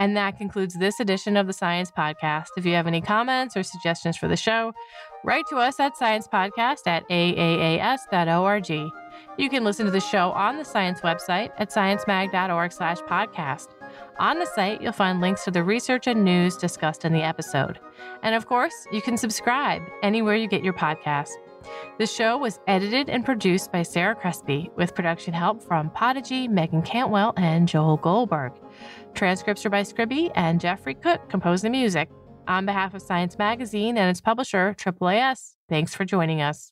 And 0.00 0.16
that 0.16 0.36
concludes 0.36 0.74
this 0.74 0.98
edition 0.98 1.36
of 1.36 1.46
the 1.46 1.52
Science 1.52 1.92
Podcast. 1.96 2.48
If 2.56 2.66
you 2.66 2.74
have 2.74 2.88
any 2.88 3.00
comments 3.00 3.56
or 3.56 3.62
suggestions 3.62 4.16
for 4.16 4.26
the 4.26 4.36
show, 4.36 4.72
write 5.22 5.46
to 5.50 5.58
us 5.58 5.78
at 5.78 5.94
sciencepodcast 5.94 6.86
at 6.86 7.08
aaas.org. 7.08 8.70
You 9.38 9.48
can 9.48 9.62
listen 9.62 9.86
to 9.86 9.92
the 9.92 10.00
show 10.00 10.32
on 10.32 10.56
the 10.56 10.64
science 10.64 11.02
website 11.02 11.52
at 11.58 11.70
sciencemag.org 11.70 12.72
slash 12.72 12.98
podcast. 13.02 13.68
On 14.18 14.38
the 14.38 14.46
site, 14.46 14.82
you'll 14.82 14.92
find 14.92 15.20
links 15.20 15.44
to 15.44 15.50
the 15.50 15.64
research 15.64 16.06
and 16.06 16.24
news 16.24 16.56
discussed 16.56 17.04
in 17.04 17.12
the 17.12 17.22
episode. 17.22 17.78
And 18.22 18.34
of 18.34 18.46
course, 18.46 18.74
you 18.92 19.02
can 19.02 19.16
subscribe 19.16 19.82
anywhere 20.02 20.36
you 20.36 20.48
get 20.48 20.62
your 20.62 20.74
podcast. 20.74 21.30
The 21.98 22.06
show 22.06 22.36
was 22.36 22.60
edited 22.66 23.08
and 23.08 23.24
produced 23.24 23.72
by 23.72 23.82
Sarah 23.82 24.14
Crespi 24.14 24.70
with 24.76 24.94
production 24.94 25.32
help 25.32 25.62
from 25.62 25.90
Podigy, 25.90 26.48
Megan 26.48 26.82
Cantwell, 26.82 27.34
and 27.36 27.68
Joel 27.68 27.96
Goldberg. 27.96 28.52
Transcripts 29.14 29.64
are 29.64 29.70
by 29.70 29.82
Scribie, 29.82 30.30
and 30.34 30.60
Jeffrey 30.60 30.94
Cook 30.94 31.28
composed 31.28 31.64
the 31.64 31.70
music. 31.70 32.08
On 32.48 32.66
behalf 32.66 32.94
of 32.94 33.02
Science 33.02 33.38
Magazine 33.38 33.96
and 33.96 34.10
its 34.10 34.20
publisher, 34.20 34.74
AAAS, 34.78 35.54
thanks 35.68 35.94
for 35.94 36.04
joining 36.04 36.42
us. 36.42 36.71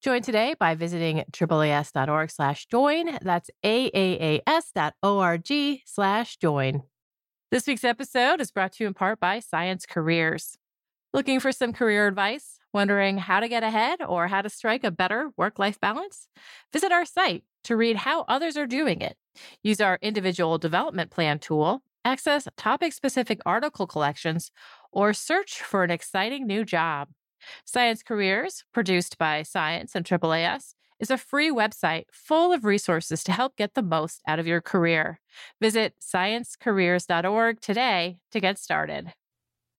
Join 0.00 0.22
today 0.22 0.54
by 0.58 0.76
visiting 0.76 1.24
AAAS.org 1.32 2.30
slash 2.30 2.66
join. 2.66 3.18
That's 3.20 3.50
AAAS.org 3.64 5.52
slash 5.84 6.36
join. 6.36 6.82
This 7.50 7.66
week's 7.66 7.82
episode 7.82 8.40
is 8.40 8.52
brought 8.52 8.74
to 8.74 8.84
you 8.84 8.88
in 8.88 8.94
part 8.94 9.18
by 9.18 9.40
Science 9.40 9.86
Careers. 9.86 10.56
Looking 11.12 11.40
for 11.40 11.50
some 11.50 11.72
career 11.72 12.06
advice? 12.06 12.60
Wondering 12.72 13.18
how 13.18 13.40
to 13.40 13.48
get 13.48 13.64
ahead 13.64 14.00
or 14.06 14.28
how 14.28 14.42
to 14.42 14.48
strike 14.48 14.84
a 14.84 14.92
better 14.92 15.30
work 15.36 15.58
life 15.58 15.80
balance? 15.80 16.28
Visit 16.72 16.92
our 16.92 17.04
site 17.04 17.42
to 17.64 17.76
read 17.76 17.96
how 17.96 18.22
others 18.28 18.56
are 18.56 18.66
doing 18.66 19.00
it. 19.00 19.16
Use 19.64 19.80
our 19.80 19.98
individual 20.00 20.58
development 20.58 21.10
plan 21.10 21.40
tool 21.40 21.82
access 22.04 22.48
topic 22.56 22.92
specific 22.92 23.38
article 23.44 23.86
collections, 23.86 24.50
or 24.92 25.12
search 25.12 25.60
for 25.60 25.84
an 25.84 25.90
exciting 25.90 26.46
new 26.46 26.64
job. 26.64 27.08
Science 27.64 28.02
Careers, 28.02 28.64
produced 28.72 29.18
by 29.18 29.42
Science 29.42 29.94
and 29.94 30.04
AAAS, 30.04 30.74
is 31.00 31.10
a 31.10 31.18
free 31.18 31.50
website 31.50 32.04
full 32.10 32.52
of 32.52 32.64
resources 32.64 33.22
to 33.24 33.32
help 33.32 33.56
get 33.56 33.74
the 33.74 33.82
most 33.82 34.20
out 34.26 34.38
of 34.38 34.46
your 34.46 34.60
career. 34.60 35.20
Visit 35.60 35.94
sciencecareers.org 36.00 37.60
today 37.60 38.18
to 38.32 38.40
get 38.40 38.58
started. 38.58 39.12